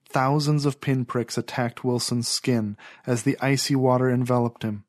Thousands 0.08 0.66
of 0.66 0.82
pinpricks 0.82 1.38
attacked 1.38 1.84
Wilson's 1.84 2.28
skin 2.28 2.78
as 3.06 3.24
the 3.24 3.38
icy 3.42 3.76
water 3.76 4.10
enveloped 4.10 4.64
him. 4.64 4.86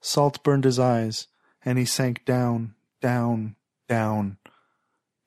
Salt 0.00 0.42
burned 0.42 0.64
his 0.64 0.78
eyes, 0.78 1.28
and 1.64 1.78
he 1.78 1.84
sank 1.84 2.24
down, 2.24 2.74
down, 3.00 3.56
down, 3.88 4.38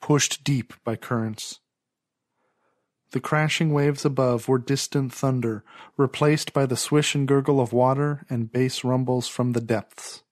pushed 0.01 0.43
deep 0.43 0.73
by 0.83 0.95
currents. 0.95 1.59
The 3.11 3.19
crashing 3.21 3.71
waves 3.71 4.03
above 4.03 4.47
were 4.47 4.59
distant 4.59 5.13
thunder, 5.13 5.63
replaced 5.95 6.51
by 6.51 6.65
the 6.65 6.75
swish 6.75 7.15
and 7.15 7.27
gurgle 7.27 7.61
of 7.61 7.71
water 7.71 8.25
and 8.29 8.51
bass 8.51 8.83
rumbles 8.83 9.27
from 9.27 9.53
the 9.53 9.61
depths. 9.61 10.23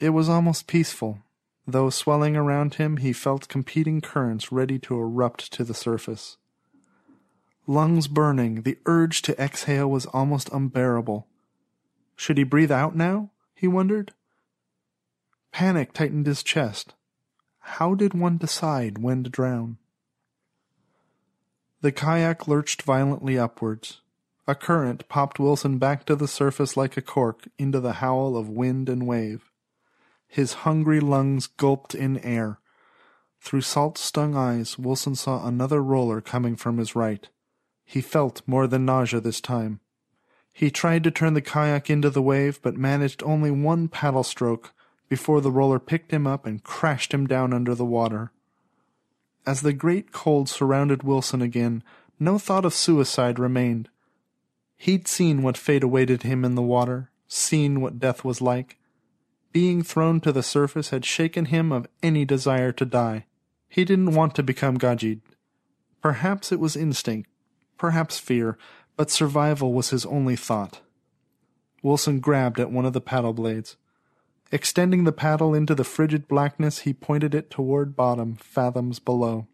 It 0.00 0.10
was 0.10 0.28
almost 0.28 0.66
peaceful, 0.66 1.20
though 1.66 1.90
swelling 1.90 2.36
around 2.36 2.74
him 2.74 2.96
he 2.96 3.12
felt 3.12 3.48
competing 3.48 4.00
currents 4.00 4.50
ready 4.50 4.78
to 4.80 4.98
erupt 4.98 5.52
to 5.52 5.64
the 5.64 5.74
surface. 5.74 6.36
Lungs 7.66 8.08
burning, 8.08 8.62
the 8.62 8.78
urge 8.86 9.22
to 9.22 9.40
exhale 9.40 9.88
was 9.88 10.06
almost 10.06 10.48
unbearable. 10.52 11.26
Should 12.16 12.38
he 12.38 12.44
breathe 12.44 12.72
out 12.72 12.96
now? 12.96 13.30
he 13.54 13.68
wondered. 13.68 14.12
Panic 15.52 15.92
tightened 15.92 16.26
his 16.26 16.42
chest. 16.42 16.94
How 17.76 17.94
did 17.94 18.12
one 18.12 18.38
decide 18.38 18.98
when 18.98 19.22
to 19.22 19.30
drown? 19.30 19.76
The 21.80 21.92
kayak 21.92 22.48
lurched 22.48 22.82
violently 22.82 23.38
upwards. 23.38 24.00
A 24.48 24.56
current 24.56 25.08
popped 25.08 25.38
Wilson 25.38 25.78
back 25.78 26.04
to 26.06 26.16
the 26.16 26.26
surface 26.26 26.76
like 26.76 26.96
a 26.96 27.02
cork 27.02 27.46
into 27.56 27.78
the 27.78 27.94
howl 27.94 28.36
of 28.36 28.48
wind 28.48 28.88
and 28.88 29.06
wave. 29.06 29.52
His 30.26 30.64
hungry 30.64 30.98
lungs 30.98 31.46
gulped 31.46 31.94
in 31.94 32.18
air. 32.18 32.58
Through 33.40 33.60
salt 33.60 33.96
stung 33.96 34.34
eyes, 34.34 34.76
Wilson 34.76 35.14
saw 35.14 35.46
another 35.46 35.80
roller 35.80 36.20
coming 36.20 36.56
from 36.56 36.78
his 36.78 36.96
right. 36.96 37.28
He 37.84 38.00
felt 38.00 38.42
more 38.44 38.66
than 38.66 38.86
nausea 38.86 39.20
this 39.20 39.40
time. 39.40 39.80
He 40.52 40.70
tried 40.70 41.04
to 41.04 41.12
turn 41.12 41.34
the 41.34 41.42
kayak 41.42 41.90
into 41.90 42.10
the 42.10 42.22
wave, 42.22 42.60
but 42.62 42.76
managed 42.76 43.22
only 43.22 43.52
one 43.52 43.86
paddle 43.86 44.24
stroke 44.24 44.72
before 45.08 45.40
the 45.40 45.50
roller 45.50 45.78
picked 45.78 46.12
him 46.12 46.26
up 46.26 46.46
and 46.46 46.64
crashed 46.64 47.12
him 47.12 47.26
down 47.26 47.52
under 47.52 47.74
the 47.74 47.84
water. 47.84 48.30
As 49.46 49.62
the 49.62 49.72
great 49.72 50.12
cold 50.12 50.48
surrounded 50.48 51.02
Wilson 51.02 51.40
again, 51.40 51.82
no 52.20 52.38
thought 52.38 52.64
of 52.64 52.74
suicide 52.74 53.38
remained. 53.38 53.88
He'd 54.76 55.08
seen 55.08 55.42
what 55.42 55.56
fate 55.56 55.82
awaited 55.82 56.22
him 56.22 56.44
in 56.44 56.54
the 56.54 56.62
water, 56.62 57.10
seen 57.26 57.80
what 57.80 57.98
death 57.98 58.24
was 58.24 58.40
like. 58.40 58.76
Being 59.52 59.82
thrown 59.82 60.20
to 60.20 60.32
the 60.32 60.42
surface 60.42 60.90
had 60.90 61.04
shaken 61.04 61.46
him 61.46 61.72
of 61.72 61.88
any 62.02 62.24
desire 62.24 62.72
to 62.72 62.84
die. 62.84 63.24
He 63.68 63.84
didn't 63.84 64.14
want 64.14 64.34
to 64.34 64.42
become 64.42 64.78
Gajid. 64.78 65.20
Perhaps 66.02 66.52
it 66.52 66.60
was 66.60 66.76
instinct, 66.76 67.30
perhaps 67.76 68.18
fear, 68.18 68.56
but 68.96 69.10
survival 69.10 69.72
was 69.72 69.90
his 69.90 70.06
only 70.06 70.36
thought. 70.36 70.80
Wilson 71.82 72.20
grabbed 72.20 72.60
at 72.60 72.70
one 72.70 72.84
of 72.84 72.92
the 72.92 73.00
paddle 73.00 73.32
blades. 73.32 73.76
Extending 74.50 75.04
the 75.04 75.12
paddle 75.12 75.54
into 75.54 75.74
the 75.74 75.84
frigid 75.84 76.26
blackness, 76.26 76.80
he 76.80 76.94
pointed 76.94 77.34
it 77.34 77.50
toward 77.50 77.94
bottom, 77.94 78.36
fathoms 78.36 78.98
below. 78.98 79.46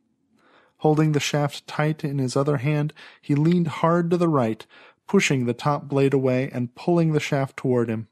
Holding 0.79 1.13
the 1.13 1.21
shaft 1.21 1.67
tight 1.67 2.05
in 2.05 2.19
his 2.19 2.37
other 2.37 2.59
hand, 2.59 2.93
he 3.21 3.35
leaned 3.35 3.69
hard 3.69 4.11
to 4.11 4.17
the 4.17 4.29
right, 4.29 4.65
pushing 5.09 5.47
the 5.47 5.55
top 5.55 5.89
blade 5.89 6.15
away 6.15 6.51
and 6.53 6.75
pulling 6.75 7.13
the 7.13 7.21
shaft 7.21 7.57
toward 7.57 7.89
him. 7.89 8.09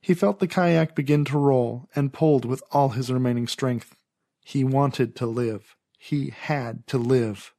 He 0.00 0.14
felt 0.14 0.38
the 0.38 0.48
kayak 0.48 0.94
begin 0.94 1.24
to 1.26 1.38
roll 1.38 1.88
and 1.94 2.12
pulled 2.12 2.44
with 2.44 2.62
all 2.72 2.90
his 2.90 3.10
remaining 3.10 3.46
strength. 3.46 3.96
He 4.44 4.64
wanted 4.64 5.16
to 5.16 5.26
live. 5.26 5.76
He 5.98 6.30
had 6.30 6.86
to 6.88 6.98
live. 6.98 7.52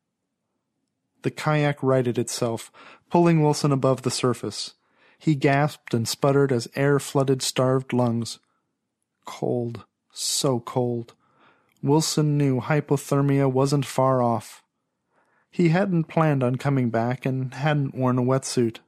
The 1.23 1.31
kayak 1.31 1.81
righted 1.83 2.17
itself, 2.17 2.71
pulling 3.09 3.41
Wilson 3.41 3.71
above 3.71 4.03
the 4.03 4.11
surface. 4.11 4.75
He 5.17 5.35
gasped 5.35 5.93
and 5.93 6.07
sputtered 6.07 6.51
as 6.51 6.67
air 6.75 6.99
flooded 6.99 7.41
starved 7.41 7.93
lungs. 7.93 8.39
Cold, 9.25 9.85
so 10.11 10.59
cold. 10.59 11.13
Wilson 11.81 12.37
knew 12.37 12.61
hypothermia 12.61 13.51
wasn't 13.51 13.85
far 13.85 14.21
off. 14.21 14.63
He 15.49 15.69
hadn't 15.69 16.05
planned 16.05 16.43
on 16.43 16.57
coming 16.57 16.89
back 16.89 17.25
and 17.25 17.53
hadn't 17.53 17.95
worn 17.95 18.19
a 18.19 18.21
wetsuit. 18.21 18.79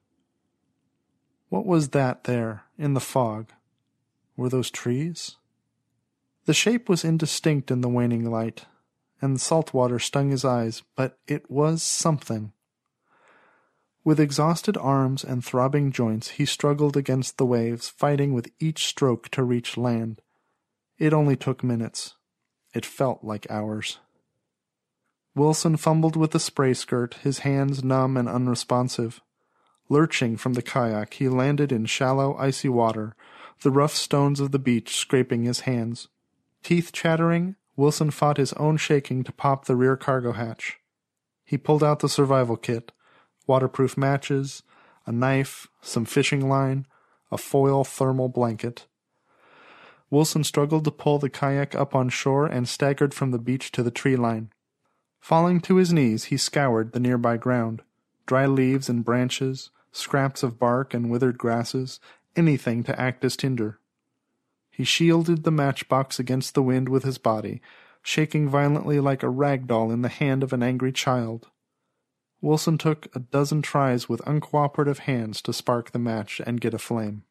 What 1.50 1.66
was 1.66 1.90
that 1.90 2.26
there, 2.26 2.64
in 2.78 2.94
the 2.94 3.00
fog? 3.00 3.52
Were 4.38 4.50
those 4.50 4.70
trees? 4.70 5.38
The 6.46 6.54
shape 6.54 6.88
was 6.88 7.04
indistinct 7.04 7.72
in 7.72 7.82
the 7.82 7.90
waning 7.90 8.30
light, 8.30 8.66
and 9.22 9.36
the 9.36 9.40
salt 9.40 9.74
water 9.74 10.00
stung 10.00 10.30
his 10.30 10.46
eyes, 10.46 10.84
but 10.96 11.18
it 11.28 11.50
was 11.50 11.82
something. 11.84 12.54
With 14.04 14.20
exhausted 14.20 14.78
arms 14.78 15.24
and 15.24 15.44
throbbing 15.44 15.92
joints, 15.92 16.30
he 16.32 16.46
struggled 16.46 16.96
against 16.96 17.38
the 17.38 17.46
waves, 17.46 17.90
fighting 17.90 18.34
with 18.34 18.52
each 18.60 18.86
stroke 18.86 19.30
to 19.30 19.44
reach 19.44 19.78
land. 19.78 20.22
It 20.98 21.14
only 21.14 21.36
took 21.36 21.64
minutes. 21.64 22.16
It 22.74 22.86
felt 22.86 23.24
like 23.24 23.50
hours. 23.50 24.00
Wilson 25.36 25.78
fumbled 25.78 26.16
with 26.16 26.32
the 26.32 26.40
spray 26.40 26.74
skirt, 26.74 27.16
his 27.16 27.40
hands 27.40 27.84
numb 27.84 28.18
and 28.18 28.28
unresponsive. 28.28 29.22
Lurching 29.90 30.38
from 30.38 30.54
the 30.54 30.62
kayak, 30.62 31.16
he 31.16 31.30
landed 31.30 31.72
in 31.72 31.86
shallow, 31.86 32.36
icy 32.38 32.70
water, 32.70 33.16
the 33.62 33.72
rough 33.72 33.96
stones 33.96 34.40
of 34.40 34.52
the 34.52 34.60
beach 34.60 34.96
scraping 34.96 35.44
his 35.44 35.62
hands. 35.62 36.08
Teeth 36.64 36.92
chattering, 36.92 37.56
Wilson 37.76 38.12
fought 38.12 38.38
his 38.38 38.54
own 38.54 38.78
shaking 38.78 39.24
to 39.24 39.32
pop 39.32 39.66
the 39.66 39.76
rear 39.76 39.98
cargo 39.98 40.34
hatch. 40.34 40.78
He 41.44 41.58
pulled 41.58 41.84
out 41.84 42.00
the 42.00 42.10
survival 42.10 42.58
kit, 42.58 42.92
waterproof 43.50 43.98
matches, 43.98 44.64
a 45.06 45.12
knife, 45.12 45.68
some 45.82 46.06
fishing 46.06 46.48
line, 46.48 46.86
a 47.32 47.38
foil 47.38 47.84
thermal 47.84 48.30
blanket. 48.30 48.86
Wilson 50.12 50.44
struggled 50.44 50.86
to 50.86 50.92
pull 50.92 51.20
the 51.20 51.30
kayak 51.30 51.74
up 51.76 51.96
on 51.96 52.10
shore 52.10 52.46
and 52.46 52.70
staggered 52.70 53.14
from 53.14 53.32
the 53.32 53.40
beach 53.40 53.72
to 53.72 53.84
the 53.84 53.92
tree 53.92 54.16
line. 54.16 54.52
Falling 55.20 55.60
to 55.62 55.78
his 55.78 55.92
knees, 55.92 56.26
he 56.26 56.38
scoured 56.38 56.92
the 56.92 57.00
nearby 57.00 57.38
ground. 57.38 57.82
Dry 58.26 58.46
leaves 58.46 58.88
and 58.88 59.04
branches, 59.04 59.72
scraps 59.92 60.44
of 60.44 60.60
bark 60.60 60.94
and 60.94 61.10
withered 61.10 61.38
grasses, 61.38 62.00
anything 62.36 62.84
to 62.84 63.00
act 63.02 63.26
as 63.26 63.36
tinder. 63.36 63.80
He 64.70 64.84
shielded 64.84 65.44
the 65.44 65.52
matchbox 65.52 66.20
against 66.20 66.54
the 66.54 66.64
wind 66.64 66.88
with 66.88 67.04
his 67.04 67.18
body, 67.18 67.62
shaking 68.02 68.48
violently 68.48 69.00
like 69.00 69.24
a 69.24 69.30
rag 69.30 69.68
doll 69.68 69.92
in 69.92 70.04
the 70.04 70.08
hand 70.08 70.44
of 70.44 70.54
an 70.54 70.64
angry 70.64 70.92
child. 70.92 71.50
Wilson 72.42 72.78
took 72.78 73.14
a 73.16 73.20
dozen 73.20 73.62
tries 73.62 74.08
with 74.08 74.22
uncooperative 74.22 75.00
hands 75.00 75.42
to 75.42 75.54
spark 75.54 75.92
the 75.92 76.00
match 76.00 76.40
and 76.46 76.62
get 76.62 76.74
a 76.74 76.80
flame. 76.80 77.24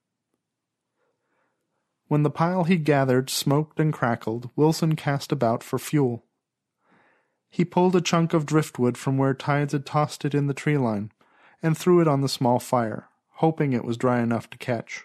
When 2.08 2.22
the 2.22 2.30
pile 2.30 2.64
he 2.64 2.76
gathered 2.76 3.30
smoked 3.30 3.80
and 3.80 3.92
crackled, 3.92 4.50
Wilson 4.56 4.96
cast 4.96 5.30
about 5.32 5.62
for 5.62 5.78
fuel. 5.78 6.24
He 7.50 7.64
pulled 7.64 7.96
a 7.96 8.00
chunk 8.00 8.34
of 8.34 8.46
driftwood 8.46 8.98
from 8.98 9.16
where 9.16 9.34
tides 9.34 9.72
had 9.72 9.86
tossed 9.86 10.24
it 10.24 10.34
in 10.34 10.46
the 10.46 10.54
tree 10.54 10.78
line 10.78 11.12
and 11.62 11.76
threw 11.76 12.00
it 12.00 12.08
on 12.08 12.20
the 12.20 12.28
small 12.28 12.58
fire, 12.58 13.08
hoping 13.36 13.72
it 13.72 13.84
was 13.84 13.96
dry 13.96 14.20
enough 14.20 14.48
to 14.50 14.58
catch. 14.58 15.04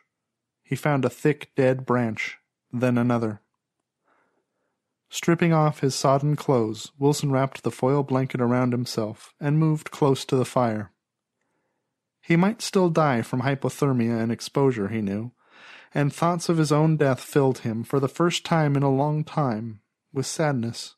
He 0.63 0.76
found 0.76 1.06
a 1.06 1.10
thick, 1.10 1.52
dead 1.56 1.86
branch, 1.86 2.39
then 2.72 2.98
another. 2.98 3.42
Stripping 5.13 5.54
off 5.54 5.82
his 5.82 5.93
sodden 5.93 6.36
clothes, 6.36 6.91
Wilson 6.97 7.32
wrapped 7.32 7.62
the 7.62 7.69
foil 7.69 8.02
blanket 8.02 8.41
around 8.41 8.71
himself 8.71 9.36
and 9.39 9.60
moved 9.60 9.91
close 9.91 10.26
to 10.26 10.36
the 10.36 10.43
fire. 10.43 10.91
He 12.19 12.36
might 12.36 12.63
still 12.63 12.89
die 12.89 13.21
from 13.21 13.41
hypothermia 13.41 14.19
and 14.19 14.32
exposure, 14.32 14.88
he 14.88 15.04
knew, 15.04 15.32
and 15.93 16.12
thoughts 16.12 16.49
of 16.49 16.58
his 16.58 16.71
own 16.71 16.97
death 16.97 17.19
filled 17.19 17.60
him, 17.60 17.84
for 17.84 17.99
the 17.99 18.08
first 18.08 18.43
time 18.43 18.76
in 18.76 18.82
a 18.82 18.89
long 18.89 19.23
time, 19.23 19.82
with 20.12 20.26
sadness. 20.26 20.95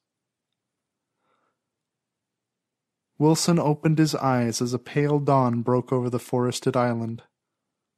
Wilson 3.17 3.60
opened 3.60 3.97
his 3.97 4.15
eyes 4.15 4.62
as 4.62 4.73
a 4.73 4.80
pale 4.80 5.19
dawn 5.19 5.62
broke 5.62 5.91
over 5.91 6.10
the 6.10 6.19
forested 6.19 6.78
island. 6.78 7.23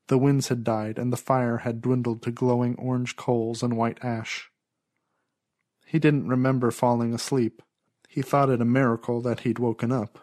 The 0.07 0.17
winds 0.17 0.47
had 0.47 0.63
died, 0.63 0.97
and 0.97 1.13
the 1.13 1.15
fire 1.15 1.57
had 1.57 1.79
dwindled 1.79 2.23
to 2.23 2.31
glowing 2.31 2.73
orange 2.79 3.15
coals 3.15 3.61
and 3.61 3.77
white 3.77 4.03
ash. 4.03 4.49
He 5.87 5.99
didn't 5.99 6.27
remember 6.27 6.69
falling 6.69 7.13
asleep. 7.13 7.61
He 8.09 8.21
thought 8.21 8.49
it 8.49 8.61
a 8.61 8.65
miracle 8.65 9.21
that 9.21 9.41
he'd 9.41 9.57
woken 9.57 9.93
up. 9.93 10.19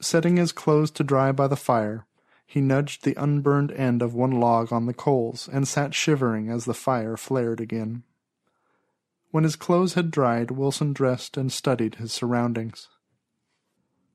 Setting 0.00 0.36
his 0.36 0.50
clothes 0.50 0.90
to 0.92 1.04
dry 1.04 1.30
by 1.30 1.46
the 1.46 1.56
fire, 1.56 2.04
he 2.44 2.60
nudged 2.60 3.04
the 3.04 3.14
unburned 3.14 3.70
end 3.70 4.02
of 4.02 4.12
one 4.12 4.32
log 4.32 4.72
on 4.72 4.86
the 4.86 4.92
coals 4.92 5.48
and 5.50 5.68
sat 5.68 5.94
shivering 5.94 6.50
as 6.50 6.64
the 6.64 6.74
fire 6.74 7.16
flared 7.16 7.60
again. 7.60 8.02
When 9.30 9.44
his 9.44 9.54
clothes 9.54 9.94
had 9.94 10.10
dried, 10.10 10.50
Wilson 10.50 10.92
dressed 10.92 11.36
and 11.36 11.52
studied 11.52 11.94
his 11.94 12.12
surroundings. 12.12 12.88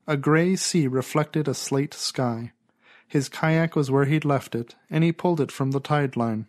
A 0.05 0.17
gray 0.17 0.57
sea 0.57 0.87
reflected 0.87 1.47
a 1.47 1.53
slate 1.53 1.93
sky. 1.93 2.51
His 3.07 3.29
kayak 3.29 3.73
was 3.73 3.89
where 3.89 4.05
he'd 4.05 4.25
left 4.25 4.53
it, 4.53 4.75
and 4.89 5.01
he 5.03 5.13
pulled 5.13 5.39
it 5.39 5.51
from 5.51 5.71
the 5.71 5.79
tide 5.79 6.17
line. 6.17 6.47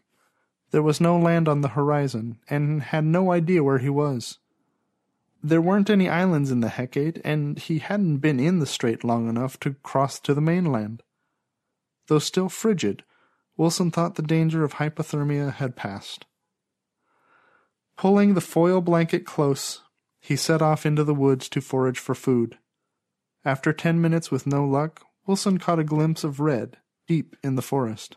There 0.70 0.82
was 0.82 1.00
no 1.00 1.18
land 1.18 1.48
on 1.48 1.62
the 1.62 1.68
horizon, 1.68 2.38
and 2.48 2.82
had 2.82 3.04
no 3.04 3.32
idea 3.32 3.64
where 3.64 3.78
he 3.78 3.88
was. 3.88 4.38
There 5.42 5.62
weren't 5.62 5.88
any 5.88 6.08
islands 6.08 6.50
in 6.50 6.60
the 6.60 6.68
Hecate, 6.68 7.20
and 7.24 7.58
he 7.58 7.78
hadn't 7.78 8.18
been 8.18 8.40
in 8.40 8.58
the 8.58 8.66
strait 8.66 9.04
long 9.04 9.28
enough 9.28 9.58
to 9.60 9.74
cross 9.74 10.18
to 10.20 10.34
the 10.34 10.40
mainland. 10.40 11.02
Though 12.08 12.18
still 12.18 12.48
frigid, 12.48 13.04
Wilson 13.56 13.90
thought 13.90 14.16
the 14.16 14.22
danger 14.22 14.64
of 14.64 14.74
hypothermia 14.74 15.54
had 15.54 15.76
passed. 15.76 16.26
Pulling 17.96 18.34
the 18.34 18.40
foil 18.40 18.80
blanket 18.80 19.24
close, 19.24 19.82
he 20.20 20.36
set 20.36 20.62
off 20.62 20.84
into 20.84 21.04
the 21.04 21.14
woods 21.14 21.48
to 21.50 21.60
forage 21.60 21.98
for 21.98 22.14
food. 22.14 22.58
After 23.44 23.72
ten 23.72 24.00
minutes 24.00 24.30
with 24.30 24.46
no 24.46 24.64
luck, 24.64 25.02
Wilson 25.26 25.58
caught 25.58 25.78
a 25.78 25.84
glimpse 25.84 26.24
of 26.24 26.40
red 26.40 26.78
deep 27.06 27.36
in 27.42 27.56
the 27.56 27.62
forest. 27.62 28.16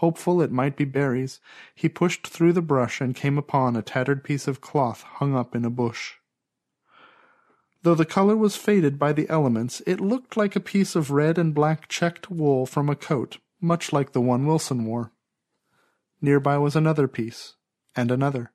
Hopeful 0.00 0.42
it 0.42 0.52
might 0.52 0.76
be 0.76 0.84
berries, 0.84 1.40
he 1.74 1.88
pushed 1.88 2.26
through 2.26 2.52
the 2.52 2.60
brush 2.60 3.00
and 3.00 3.16
came 3.16 3.38
upon 3.38 3.76
a 3.76 3.82
tattered 3.82 4.22
piece 4.22 4.46
of 4.46 4.60
cloth 4.60 5.02
hung 5.02 5.34
up 5.34 5.56
in 5.56 5.64
a 5.64 5.70
bush. 5.70 6.16
Though 7.82 7.94
the 7.94 8.04
color 8.04 8.36
was 8.36 8.56
faded 8.56 8.98
by 8.98 9.14
the 9.14 9.26
elements, 9.30 9.80
it 9.86 9.98
looked 9.98 10.36
like 10.36 10.54
a 10.54 10.60
piece 10.60 10.96
of 10.96 11.10
red 11.10 11.38
and 11.38 11.54
black 11.54 11.88
checked 11.88 12.30
wool 12.30 12.66
from 12.66 12.90
a 12.90 12.94
coat, 12.94 13.38
much 13.58 13.90
like 13.90 14.12
the 14.12 14.20
one 14.20 14.44
Wilson 14.44 14.84
wore. 14.84 15.12
Nearby 16.20 16.58
was 16.58 16.76
another 16.76 17.08
piece, 17.08 17.54
and 17.94 18.10
another. 18.10 18.52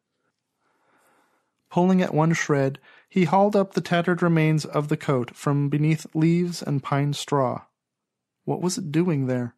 Pulling 1.72 2.04
at 2.04 2.14
one 2.14 2.34
shred, 2.34 2.78
he 3.10 3.24
hauled 3.24 3.56
up 3.56 3.74
the 3.74 3.82
tattered 3.82 4.22
remains 4.22 4.64
of 4.64 4.90
the 4.90 4.98
coat 4.98 5.36
from 5.36 5.70
beneath 5.70 6.06
leaves 6.14 6.62
and 6.62 6.84
pine 6.84 7.14
straw. 7.14 7.64
What 8.46 8.62
was 8.62 8.78
it 8.78 8.92
doing 8.92 9.26
there? 9.26 9.56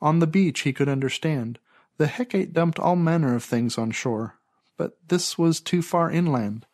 On 0.00 0.18
the 0.18 0.26
beach 0.26 0.60
he 0.60 0.72
could 0.72 0.88
understand. 0.88 1.58
The 1.96 2.06
Hecate 2.06 2.52
dumped 2.52 2.78
all 2.78 2.96
manner 2.96 3.34
of 3.34 3.42
things 3.42 3.78
on 3.78 3.90
shore, 3.90 4.38
but 4.76 4.98
this 5.08 5.38
was 5.38 5.60
too 5.60 5.80
far 5.80 6.10
inland. 6.10 6.66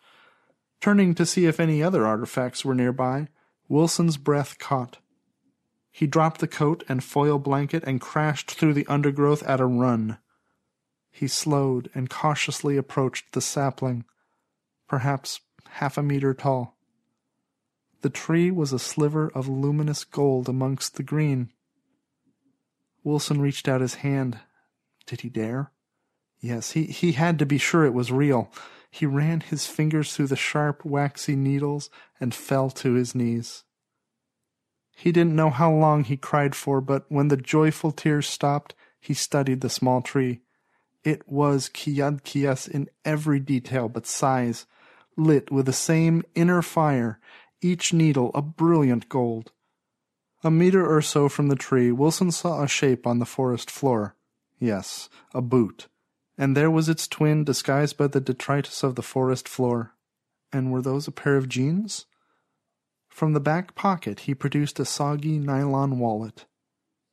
Turning 0.81 1.15
to 1.15 1.25
see 1.25 1.47
if 1.47 1.61
any 1.61 1.83
other 1.83 2.05
artifacts 2.05 2.65
were 2.65 2.75
nearby, 2.75 3.29
Wilson's 3.69 4.17
breath 4.17 4.59
caught. 4.59 4.99
He 5.93 6.07
dropped 6.07 6.41
the 6.41 6.49
coat 6.49 6.83
and 6.89 7.05
foil 7.05 7.39
blanket 7.39 7.85
and 7.87 8.01
crashed 8.01 8.51
through 8.51 8.75
the 8.75 8.87
undergrowth 8.87 9.43
at 9.45 9.61
a 9.61 9.67
run. 9.67 10.19
He 11.13 11.29
slowed 11.29 11.91
and 11.95 12.11
cautiously 12.11 12.77
approached 12.77 13.33
the 13.33 13.41
sapling, 13.41 14.05
perhaps 14.89 15.41
half 15.69 15.97
a 15.97 16.03
meter 16.03 16.35
tall. 16.35 16.77
The 18.01 18.11
tree 18.11 18.51
was 18.51 18.73
a 18.73 18.79
sliver 18.79 19.29
of 19.29 19.49
luminous 19.49 20.03
gold 20.03 20.49
amongst 20.49 20.97
the 20.97 21.03
green. 21.03 21.53
Wilson 23.05 23.41
reached 23.41 23.69
out 23.69 23.81
his 23.81 23.97
hand. 23.97 24.39
Did 25.07 25.23
he 25.23 25.29
dare? 25.29 25.73
Yes, 26.41 26.73
he, 26.73 26.85
he 26.85 27.13
had 27.13 27.39
to 27.39 27.47
be 27.47 27.59
sure 27.59 27.85
it 27.85 27.95
was 27.95 28.13
real. 28.13 28.51
He 28.91 29.07
ran 29.07 29.41
his 29.41 29.67
fingers 29.67 30.15
through 30.15 30.27
the 30.27 30.37
sharp, 30.37 30.85
waxy 30.85 31.37
needles 31.37 31.89
and 32.21 32.35
fell 32.35 32.69
to 32.71 32.95
his 32.95 33.15
knees. 33.15 33.65
He 34.95 35.13
didn't 35.13 35.37
know 35.37 35.51
how 35.51 35.73
long 35.73 36.05
he 36.05 36.17
cried 36.17 36.55
for, 36.55 36.81
but 36.81 37.07
when 37.09 37.29
the 37.29 37.37
joyful 37.37 37.93
tears 37.93 38.29
stopped, 38.29 38.75
he 39.01 39.15
studied 39.15 39.61
the 39.61 39.71
small 39.71 40.03
tree. 40.03 40.41
It 41.03 41.29
was 41.29 41.69
Kiadkias 41.69 42.69
in 42.69 42.89
every 43.05 43.41
detail 43.41 43.89
but 43.89 44.07
size, 44.07 44.67
lit 45.17 45.51
with 45.51 45.67
the 45.67 45.73
same 45.73 46.23
inner 46.35 46.63
fire 46.63 47.19
each 47.61 47.93
needle 47.93 48.31
a 48.35 48.43
brilliant 48.43 49.09
gold. 49.09 49.53
A 50.45 50.51
meter 50.51 50.85
or 50.85 51.01
so 51.03 51.29
from 51.29 51.49
the 51.49 51.57
tree, 51.57 51.93
Wilson 51.93 52.33
saw 52.33 52.63
a 52.63 52.69
shape 52.69 53.07
on 53.07 53.21
the 53.21 53.27
forest 53.27 53.71
floor. 53.71 54.17
Yes, 54.59 55.09
a 55.33 55.41
boot. 55.41 55.87
And 56.37 56.57
there 56.57 56.71
was 56.71 56.89
its 56.89 57.07
twin 57.07 57.45
disguised 57.45 57.97
by 57.97 58.09
the 58.09 58.21
detritus 58.21 58.83
of 58.83 58.97
the 58.97 59.03
forest 59.03 59.49
floor. 59.49 59.95
And 60.53 60.73
were 60.73 60.83
those 60.83 61.07
a 61.07 61.13
pair 61.13 61.37
of 61.37 61.49
jeans? 61.49 62.07
From 63.09 63.35
the 63.35 63.41
back 63.41 63.75
pocket 63.75 64.21
he 64.21 64.35
produced 64.35 64.81
a 64.81 64.85
soggy 64.85 65.39
nylon 65.39 65.99
wallet. 65.99 66.47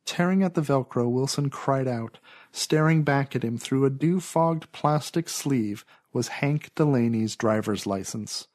Tearing 0.06 0.42
at 0.42 0.54
the 0.54 0.62
velcro, 0.62 1.08
Wilson 1.08 1.50
cried 1.50 1.86
out. 1.86 2.18
Staring 2.50 3.04
back 3.04 3.36
at 3.36 3.44
him 3.44 3.58
through 3.58 3.84
a 3.84 3.90
dew-fogged 3.90 4.72
plastic 4.72 5.28
sleeve 5.28 5.84
was 6.12 6.28
Hank 6.28 6.74
Delaney's 6.74 7.36
driver's 7.36 7.86
license. 7.86 8.48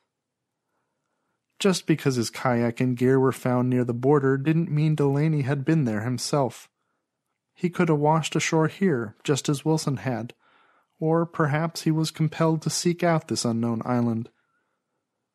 Just 1.59 1.87
because 1.87 2.15
his 2.15 2.29
kayak 2.29 2.79
and 2.81 2.97
gear 2.97 3.19
were 3.19 3.31
found 3.31 3.69
near 3.69 3.83
the 3.83 3.93
border 3.93 4.37
didn't 4.37 4.71
mean 4.71 4.95
Delaney 4.95 5.43
had 5.43 5.63
been 5.63 5.85
there 5.85 6.01
himself. 6.01 6.69
He 7.53 7.69
could 7.69 7.87
have 7.87 7.99
washed 7.99 8.35
ashore 8.35 8.67
here, 8.67 9.15
just 9.23 9.47
as 9.47 9.63
Wilson 9.63 9.97
had, 9.97 10.33
or 10.99 11.25
perhaps 11.25 11.83
he 11.83 11.91
was 11.91 12.11
compelled 12.11 12.61
to 12.63 12.69
seek 12.69 13.03
out 13.03 13.27
this 13.29 13.45
unknown 13.45 13.81
island. 13.85 14.29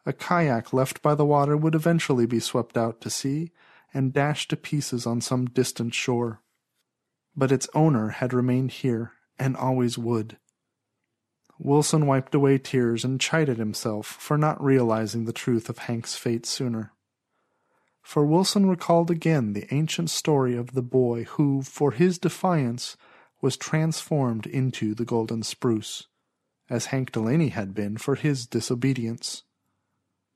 A 0.04 0.12
kayak 0.12 0.72
left 0.72 1.02
by 1.02 1.14
the 1.14 1.24
water 1.24 1.56
would 1.56 1.74
eventually 1.74 2.26
be 2.26 2.40
swept 2.40 2.76
out 2.76 3.00
to 3.00 3.10
sea 3.10 3.52
and 3.92 4.12
dashed 4.12 4.50
to 4.50 4.56
pieces 4.56 5.06
on 5.06 5.20
some 5.20 5.46
distant 5.46 5.94
shore. 5.94 6.42
But 7.34 7.52
its 7.52 7.68
owner 7.74 8.10
had 8.10 8.32
remained 8.34 8.72
here 8.72 9.12
and 9.38 9.56
always 9.56 9.96
would. 9.96 10.36
Wilson 11.62 12.06
wiped 12.06 12.34
away 12.34 12.56
tears 12.56 13.04
and 13.04 13.20
chided 13.20 13.58
himself 13.58 14.06
for 14.06 14.38
not 14.38 14.62
realizing 14.64 15.26
the 15.26 15.32
truth 15.32 15.68
of 15.68 15.78
Hank's 15.78 16.16
fate 16.16 16.46
sooner. 16.46 16.94
For 18.00 18.24
Wilson 18.24 18.66
recalled 18.66 19.10
again 19.10 19.52
the 19.52 19.72
ancient 19.72 20.08
story 20.08 20.56
of 20.56 20.72
the 20.72 20.82
boy 20.82 21.24
who, 21.24 21.60
for 21.60 21.90
his 21.90 22.18
defiance, 22.18 22.96
was 23.42 23.58
transformed 23.58 24.46
into 24.46 24.94
the 24.94 25.04
golden 25.04 25.42
spruce, 25.42 26.06
as 26.70 26.86
Hank 26.86 27.12
Delaney 27.12 27.48
had 27.48 27.74
been 27.74 27.98
for 27.98 28.14
his 28.14 28.46
disobedience. 28.46 29.42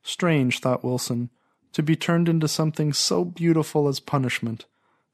Strange, 0.02 0.60
thought 0.60 0.84
Wilson, 0.84 1.30
to 1.72 1.82
be 1.82 1.96
turned 1.96 2.28
into 2.28 2.48
something 2.48 2.92
so 2.92 3.24
beautiful 3.24 3.88
as 3.88 3.98
punishment, 3.98 4.66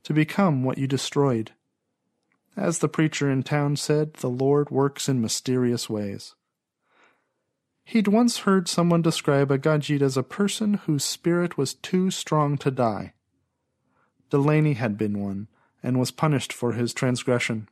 to 0.02 0.12
become 0.12 0.64
what 0.64 0.76
you 0.76 0.88
destroyed. 0.88 1.52
As 2.61 2.80
the 2.80 2.88
preacher 2.88 3.30
in 3.30 3.42
town 3.42 3.76
said, 3.76 4.12
the 4.14 4.28
Lord 4.28 4.68
works 4.68 5.08
in 5.08 5.22
mysterious 5.22 5.88
ways. 5.88 6.34
He'd 7.84 8.06
once 8.06 8.40
heard 8.40 8.68
someone 8.68 9.00
describe 9.00 9.50
a 9.50 9.56
Gajid 9.56 10.02
as 10.02 10.18
a 10.18 10.22
person 10.22 10.74
whose 10.74 11.02
spirit 11.02 11.56
was 11.56 11.72
too 11.72 12.11
strong 12.11 12.58
to 12.58 12.70
die. 12.70 13.14
Delaney 14.28 14.74
had 14.74 14.98
been 14.98 15.18
one, 15.18 15.48
and 15.82 15.98
was 15.98 16.11
punished 16.11 16.52
for 16.52 16.72
his 16.72 16.92
transgression. 16.92 17.66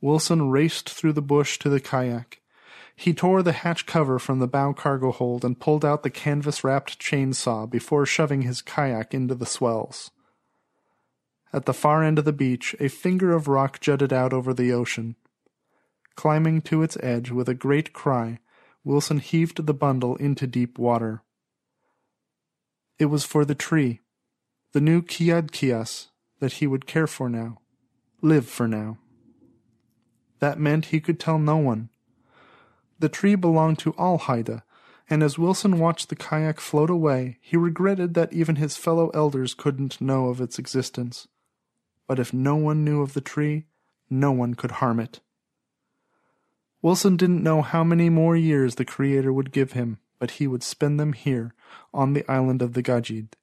Wilson 0.00 0.48
raced 0.48 0.88
through 0.88 1.12
the 1.12 1.20
bush 1.20 1.58
to 1.58 1.68
the 1.68 1.80
kayak. 1.80 2.40
He 2.96 3.12
tore 3.12 3.42
the 3.42 3.52
hatch 3.52 3.84
cover 3.84 4.18
from 4.18 4.38
the 4.38 4.48
bow 4.48 4.72
cargo 4.72 5.12
hold 5.12 5.44
and 5.44 5.60
pulled 5.60 5.84
out 5.84 6.02
the 6.02 6.08
canvas 6.08 6.64
wrapped 6.64 6.98
chainsaw 6.98 7.68
before 7.68 8.06
shoving 8.06 8.40
his 8.40 8.62
kayak 8.62 9.12
into 9.12 9.34
the 9.34 9.44
swells. 9.44 10.12
At 11.50 11.64
the 11.64 11.72
far 11.72 12.04
end 12.04 12.18
of 12.18 12.26
the 12.26 12.32
beach, 12.32 12.76
a 12.78 12.88
finger 12.88 13.32
of 13.32 13.48
rock 13.48 13.80
jutted 13.80 14.12
out 14.12 14.34
over 14.34 14.52
the 14.52 14.72
ocean. 14.72 15.16
Climbing 16.14 16.60
to 16.62 16.82
its 16.82 16.98
edge 17.02 17.30
with 17.30 17.48
a 17.48 17.54
great 17.54 17.92
cry, 17.94 18.40
Wilson 18.84 19.18
heaved 19.18 19.64
the 19.64 19.74
bundle 19.74 20.16
into 20.16 20.46
deep 20.46 20.78
water. 20.78 21.22
It 22.98 23.06
was 23.06 23.24
for 23.24 23.44
the 23.44 23.54
tree, 23.54 24.00
the 24.72 24.80
new 24.80 25.00
Kiadkias 25.00 26.08
that 26.40 26.54
he 26.54 26.66
would 26.66 26.86
care 26.86 27.06
for 27.06 27.30
now, 27.30 27.60
live 28.20 28.46
for 28.46 28.68
now. 28.68 28.98
That 30.40 30.60
meant 30.60 30.86
he 30.86 31.00
could 31.00 31.18
tell 31.18 31.38
no 31.38 31.56
one. 31.56 31.88
The 32.98 33.08
tree 33.08 33.36
belonged 33.36 33.78
to 33.80 33.92
all 33.92 34.18
Haida, 34.18 34.64
and 35.08 35.22
as 35.22 35.38
Wilson 35.38 35.78
watched 35.78 36.10
the 36.10 36.16
kayak 36.16 36.60
float 36.60 36.90
away, 36.90 37.38
he 37.40 37.56
regretted 37.56 38.12
that 38.14 38.32
even 38.32 38.56
his 38.56 38.76
fellow 38.76 39.08
elders 39.14 39.54
couldn't 39.54 40.00
know 40.00 40.28
of 40.28 40.40
its 40.40 40.58
existence 40.58 41.26
but 42.08 42.18
if 42.18 42.32
no 42.32 42.56
one 42.56 42.84
knew 42.84 43.02
of 43.02 43.12
the 43.12 43.20
tree, 43.20 43.66
no 44.10 44.32
one 44.32 44.54
could 44.54 44.72
harm 44.72 44.98
it. 44.98 45.20
Wilson 46.80 47.16
didn't 47.16 47.42
know 47.42 47.60
how 47.60 47.84
many 47.84 48.08
more 48.08 48.36
years 48.36 48.74
the 48.74 48.84
Creator 48.84 49.32
would 49.32 49.52
give 49.52 49.72
him, 49.72 49.98
but 50.18 50.32
he 50.32 50.46
would 50.46 50.62
spend 50.62 50.98
them 50.98 51.12
here, 51.12 51.54
on 51.92 52.14
the 52.14 52.28
island 52.28 52.62
of 52.62 52.72
the 52.72 52.82
Gajid. 52.82 53.34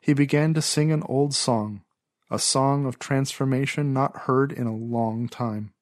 He 0.00 0.12
began 0.12 0.54
to 0.54 0.62
sing 0.62 0.90
an 0.90 1.04
old 1.04 1.34
song, 1.34 1.82
a 2.30 2.38
song 2.38 2.84
of 2.84 2.98
transformation 2.98 3.92
not 3.92 4.22
heard 4.22 4.50
in 4.50 4.66
a 4.66 4.76
long 4.76 5.28
time. 5.28 5.72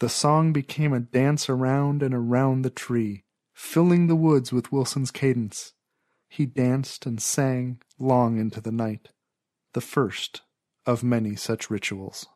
The 0.00 0.08
song 0.08 0.52
became 0.52 0.92
a 0.92 1.00
dance 1.00 1.48
around 1.48 2.02
and 2.02 2.12
around 2.14 2.62
the 2.62 2.70
tree, 2.70 3.24
filling 3.54 4.06
the 4.06 4.16
woods 4.16 4.52
with 4.52 4.72
Wilson's 4.72 5.12
cadence. 5.12 5.72
He 6.28 6.44
danced 6.44 7.06
and 7.06 7.22
sang 7.22 7.80
long 7.98 8.38
into 8.38 8.60
the 8.60 8.72
night 8.72 9.10
the 9.72 9.80
first 9.80 10.42
of 10.86 11.02
many 11.02 11.36
such 11.36 11.70
rituals. 11.70 12.26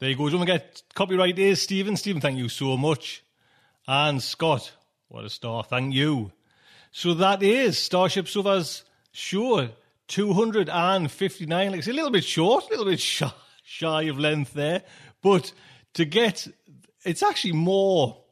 There 0.00 0.10
you 0.10 0.16
go. 0.16 0.28
Don't 0.28 0.40
forget, 0.40 0.82
copyright 0.94 1.38
is 1.38 1.60
Stephen. 1.60 1.96
Stephen, 1.96 2.20
thank 2.20 2.38
you 2.38 2.48
so 2.48 2.76
much. 2.76 3.24
And 3.86 4.22
Scott, 4.22 4.72
what 5.08 5.24
a 5.24 5.30
star. 5.30 5.64
Thank 5.64 5.92
you. 5.94 6.30
So 6.92 7.14
that 7.14 7.42
is 7.42 7.78
Starship 7.78 8.28
Sofa's 8.28 8.84
show 9.12 9.68
259. 10.06 11.70
Like 11.70 11.78
it's 11.78 11.88
a 11.88 11.92
little 11.92 12.10
bit 12.10 12.24
short, 12.24 12.66
a 12.66 12.70
little 12.70 12.84
bit 12.84 13.00
shy, 13.00 13.32
shy 13.64 14.02
of 14.02 14.18
length 14.18 14.52
there. 14.52 14.82
But 15.22 15.52
to 15.94 16.04
get, 16.04 16.46
it's 17.04 17.22
actually 17.22 17.52
more 17.52 18.22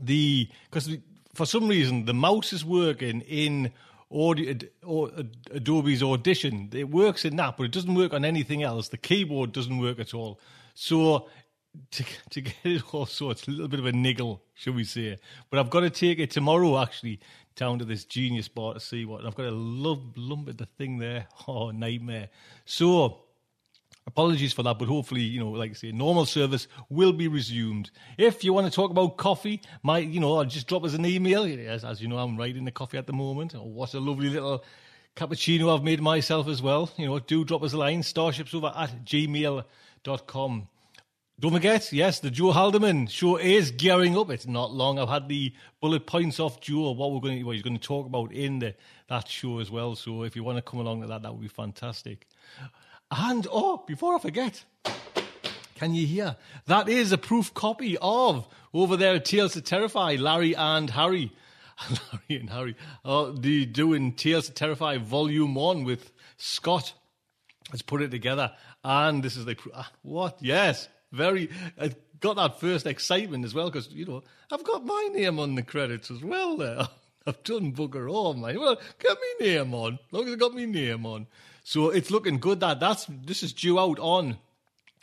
the 0.00 0.48
because 0.70 0.96
for 1.34 1.46
some 1.46 1.68
reason 1.68 2.04
the 2.04 2.14
mouse 2.14 2.52
is 2.52 2.64
working 2.64 3.20
in 3.22 3.72
audio, 4.12 4.56
or 4.84 5.10
Adobe's 5.50 6.02
Audition. 6.02 6.70
It 6.72 6.90
works 6.90 7.24
in 7.24 7.36
that, 7.36 7.56
but 7.56 7.64
it 7.64 7.72
doesn't 7.72 7.94
work 7.94 8.12
on 8.12 8.24
anything 8.24 8.62
else. 8.62 8.88
The 8.88 8.98
keyboard 8.98 9.52
doesn't 9.52 9.78
work 9.78 9.98
at 9.98 10.14
all. 10.14 10.40
So 10.74 11.28
to, 11.90 12.04
to 12.30 12.40
get 12.40 12.54
it 12.64 12.94
all 12.94 13.06
so 13.06 13.30
it's 13.30 13.46
a 13.48 13.50
little 13.50 13.68
bit 13.68 13.80
of 13.80 13.86
a 13.86 13.92
niggle, 13.92 14.42
shall 14.54 14.74
we 14.74 14.84
say. 14.84 15.16
But 15.50 15.58
I've 15.58 15.70
got 15.70 15.80
to 15.80 15.90
take 15.90 16.18
it 16.18 16.30
tomorrow, 16.30 16.78
actually, 16.80 17.20
down 17.56 17.78
to 17.78 17.84
this 17.84 18.04
genius 18.04 18.48
bar 18.48 18.74
to 18.74 18.80
see 18.80 19.04
what. 19.04 19.24
I've 19.24 19.34
got 19.34 19.46
a 19.46 19.50
lump, 19.50 20.14
lump 20.16 20.48
at 20.48 20.58
the 20.58 20.66
thing 20.66 20.98
there. 20.98 21.26
Oh, 21.48 21.70
nightmare. 21.70 22.28
So 22.64 23.24
Apologies 24.06 24.52
for 24.52 24.64
that, 24.64 24.78
but 24.80 24.88
hopefully, 24.88 25.20
you 25.20 25.38
know, 25.38 25.50
like 25.50 25.70
I 25.70 25.74
say, 25.74 25.92
normal 25.92 26.26
service 26.26 26.66
will 26.88 27.12
be 27.12 27.28
resumed. 27.28 27.90
If 28.18 28.42
you 28.42 28.52
want 28.52 28.66
to 28.66 28.72
talk 28.72 28.90
about 28.90 29.16
coffee, 29.16 29.62
my, 29.84 29.98
you 29.98 30.18
know, 30.18 30.42
just 30.44 30.66
drop 30.66 30.82
us 30.84 30.94
an 30.94 31.06
email. 31.06 31.44
As, 31.44 31.84
as 31.84 32.02
you 32.02 32.08
know, 32.08 32.18
I'm 32.18 32.36
writing 32.36 32.64
the 32.64 32.72
coffee 32.72 32.98
at 32.98 33.06
the 33.06 33.12
moment. 33.12 33.54
Oh, 33.54 33.62
what 33.62 33.94
a 33.94 34.00
lovely 34.00 34.28
little 34.28 34.64
cappuccino 35.14 35.72
I've 35.72 35.84
made 35.84 36.00
myself 36.00 36.48
as 36.48 36.60
well. 36.60 36.90
You 36.96 37.06
know, 37.06 37.18
do 37.20 37.44
drop 37.44 37.62
us 37.62 37.74
a 37.74 37.78
line, 37.78 38.02
starshipsofa 38.02 38.76
at 38.76 39.04
gmail.com. 39.04 40.68
Don't 41.40 41.52
forget, 41.52 41.92
yes, 41.92 42.20
the 42.20 42.30
Joe 42.30 42.52
Haldeman 42.52 43.08
show 43.08 43.36
is 43.36 43.70
gearing 43.70 44.16
up. 44.16 44.30
It's 44.30 44.46
not 44.46 44.72
long. 44.72 44.98
I've 44.98 45.08
had 45.08 45.28
the 45.28 45.52
bullet 45.80 46.06
points 46.06 46.38
off 46.38 46.60
Joe, 46.60 46.92
what 46.92 47.12
we're 47.12 47.20
going 47.20 47.38
to, 47.38 47.44
what 47.44 47.54
he's 47.54 47.62
going 47.62 47.78
to 47.78 47.84
talk 47.84 48.06
about 48.06 48.32
in 48.32 48.58
the, 48.58 48.74
that 49.08 49.28
show 49.28 49.58
as 49.58 49.70
well. 49.70 49.96
So 49.96 50.22
if 50.22 50.36
you 50.36 50.44
want 50.44 50.58
to 50.58 50.62
come 50.62 50.80
along 50.80 51.00
to 51.00 51.08
that, 51.08 51.22
that 51.22 51.32
would 51.32 51.40
be 51.40 51.48
fantastic. 51.48 52.28
And 53.14 53.46
oh, 53.52 53.84
before 53.86 54.14
I 54.14 54.18
forget, 54.18 54.64
can 55.74 55.94
you 55.94 56.06
hear? 56.06 56.36
That 56.66 56.88
is 56.88 57.12
a 57.12 57.18
proof 57.18 57.52
copy 57.52 57.98
of 58.00 58.48
over 58.72 58.96
there 58.96 59.18
Tales 59.20 59.52
to 59.52 59.60
Terrify, 59.60 60.16
Larry 60.18 60.56
and 60.56 60.88
Harry. 60.88 61.30
Larry 61.90 62.40
and 62.40 62.48
Harry 62.48 62.76
are 63.04 63.32
the 63.32 63.66
doing 63.66 64.14
Tales 64.14 64.46
to 64.46 64.52
Terrify 64.54 64.96
Volume 64.96 65.54
1 65.54 65.84
with 65.84 66.10
Scott. 66.38 66.94
Let's 67.70 67.82
put 67.82 68.00
it 68.00 68.10
together. 68.10 68.52
And 68.82 69.22
this 69.22 69.36
is 69.36 69.44
the 69.44 69.56
uh, 69.74 69.84
what? 70.00 70.38
Yes, 70.40 70.88
very. 71.12 71.50
I 71.78 71.94
got 72.20 72.36
that 72.36 72.60
first 72.60 72.86
excitement 72.86 73.44
as 73.44 73.52
well 73.52 73.70
because 73.70 73.88
you 73.90 74.06
know 74.06 74.22
I've 74.50 74.64
got 74.64 74.86
my 74.86 75.08
name 75.12 75.38
on 75.38 75.54
the 75.54 75.62
credits 75.62 76.10
as 76.10 76.22
well. 76.22 76.56
There, 76.56 76.88
I've 77.26 77.42
done 77.42 77.72
bugger 77.72 78.10
all, 78.10 78.34
man. 78.34 78.58
Well, 78.58 78.80
get 78.98 79.16
me 79.20 79.46
name 79.46 79.74
on. 79.74 79.94
As 79.94 80.12
long 80.12 80.26
as 80.26 80.32
I 80.32 80.36
got 80.36 80.54
me 80.54 80.66
name 80.66 81.06
on. 81.06 81.26
So 81.64 81.90
it's 81.90 82.10
looking 82.10 82.38
good 82.38 82.60
that 82.60 82.80
that's 82.80 83.06
this 83.08 83.42
is 83.42 83.52
due 83.52 83.78
out 83.78 83.98
on 83.98 84.38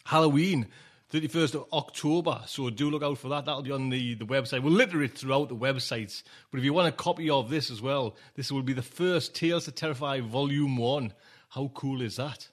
Halloween. 0.05 0.67
31st 1.11 1.55
of 1.55 1.65
October. 1.73 2.41
So 2.45 2.69
do 2.69 2.89
look 2.89 3.01
out 3.01 3.17
for 3.17 3.29
that. 3.29 3.45
That'll 3.45 3.63
be 3.63 3.71
on 3.71 3.89
the, 3.89 4.13
the 4.13 4.25
website. 4.25 4.61
We'll 4.61 4.73
litter 4.73 5.01
it 5.01 5.17
throughout 5.17 5.49
the 5.49 5.55
websites. 5.55 6.21
But 6.51 6.59
if 6.59 6.63
you 6.63 6.71
want 6.71 6.87
a 6.87 6.91
copy 6.91 7.29
of 7.29 7.49
this 7.49 7.71
as 7.71 7.81
well, 7.81 8.15
this 8.35 8.51
will 8.51 8.61
be 8.61 8.73
the 8.73 8.83
first 8.83 9.33
Tales 9.33 9.65
to 9.65 9.71
Terrify 9.71 10.19
Volume 10.19 10.77
1. 10.77 11.13
How 11.49 11.71
cool 11.73 12.01
is 12.01 12.17
that? 12.17 12.47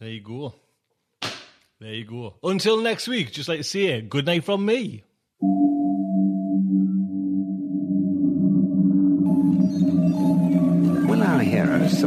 There 0.00 0.08
you 0.08 0.20
go. 0.20 0.54
There 1.80 1.94
you 1.94 2.04
go. 2.04 2.34
Until 2.42 2.80
next 2.80 3.06
week, 3.06 3.30
just 3.30 3.48
like 3.48 3.58
to 3.58 3.64
say, 3.64 4.00
good 4.00 4.26
night 4.26 4.44
from 4.44 4.66
me. 4.66 5.04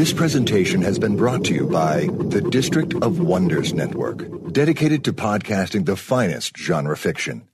This 0.00 0.14
presentation 0.14 0.80
has 0.80 0.98
been 0.98 1.14
brought 1.14 1.44
to 1.44 1.54
you 1.54 1.66
by 1.66 2.08
the 2.30 2.40
District 2.40 2.94
of 3.02 3.20
Wonders 3.20 3.74
Network, 3.74 4.24
dedicated 4.50 5.04
to 5.04 5.12
podcasting 5.12 5.84
the 5.84 5.94
finest 5.94 6.56
genre 6.56 6.96
fiction. 6.96 7.46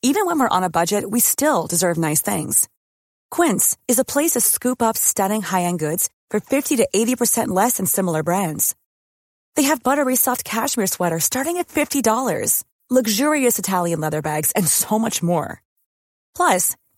Even 0.00 0.24
when 0.24 0.38
we're 0.38 0.48
on 0.48 0.64
a 0.64 0.70
budget, 0.70 1.04
we 1.10 1.20
still 1.20 1.66
deserve 1.66 1.98
nice 1.98 2.22
things. 2.22 2.70
Quince 3.30 3.76
is 3.86 3.98
a 3.98 4.02
place 4.02 4.30
to 4.30 4.40
scoop 4.40 4.80
up 4.80 4.96
stunning 4.96 5.42
high 5.42 5.64
end 5.64 5.78
goods 5.78 6.08
for 6.30 6.40
50 6.40 6.76
to 6.76 6.88
80% 6.94 7.48
less 7.48 7.76
than 7.76 7.84
similar 7.84 8.22
brands. 8.22 8.74
They 9.56 9.64
have 9.64 9.82
buttery 9.82 10.16
soft 10.16 10.42
cashmere 10.42 10.86
sweaters 10.86 11.24
starting 11.24 11.58
at 11.58 11.68
$50, 11.68 12.64
luxurious 12.88 13.58
Italian 13.58 14.00
leather 14.00 14.22
bags, 14.22 14.52
and 14.52 14.66
so 14.66 14.98
much 14.98 15.22
more. 15.22 15.60
Plus, 16.34 16.76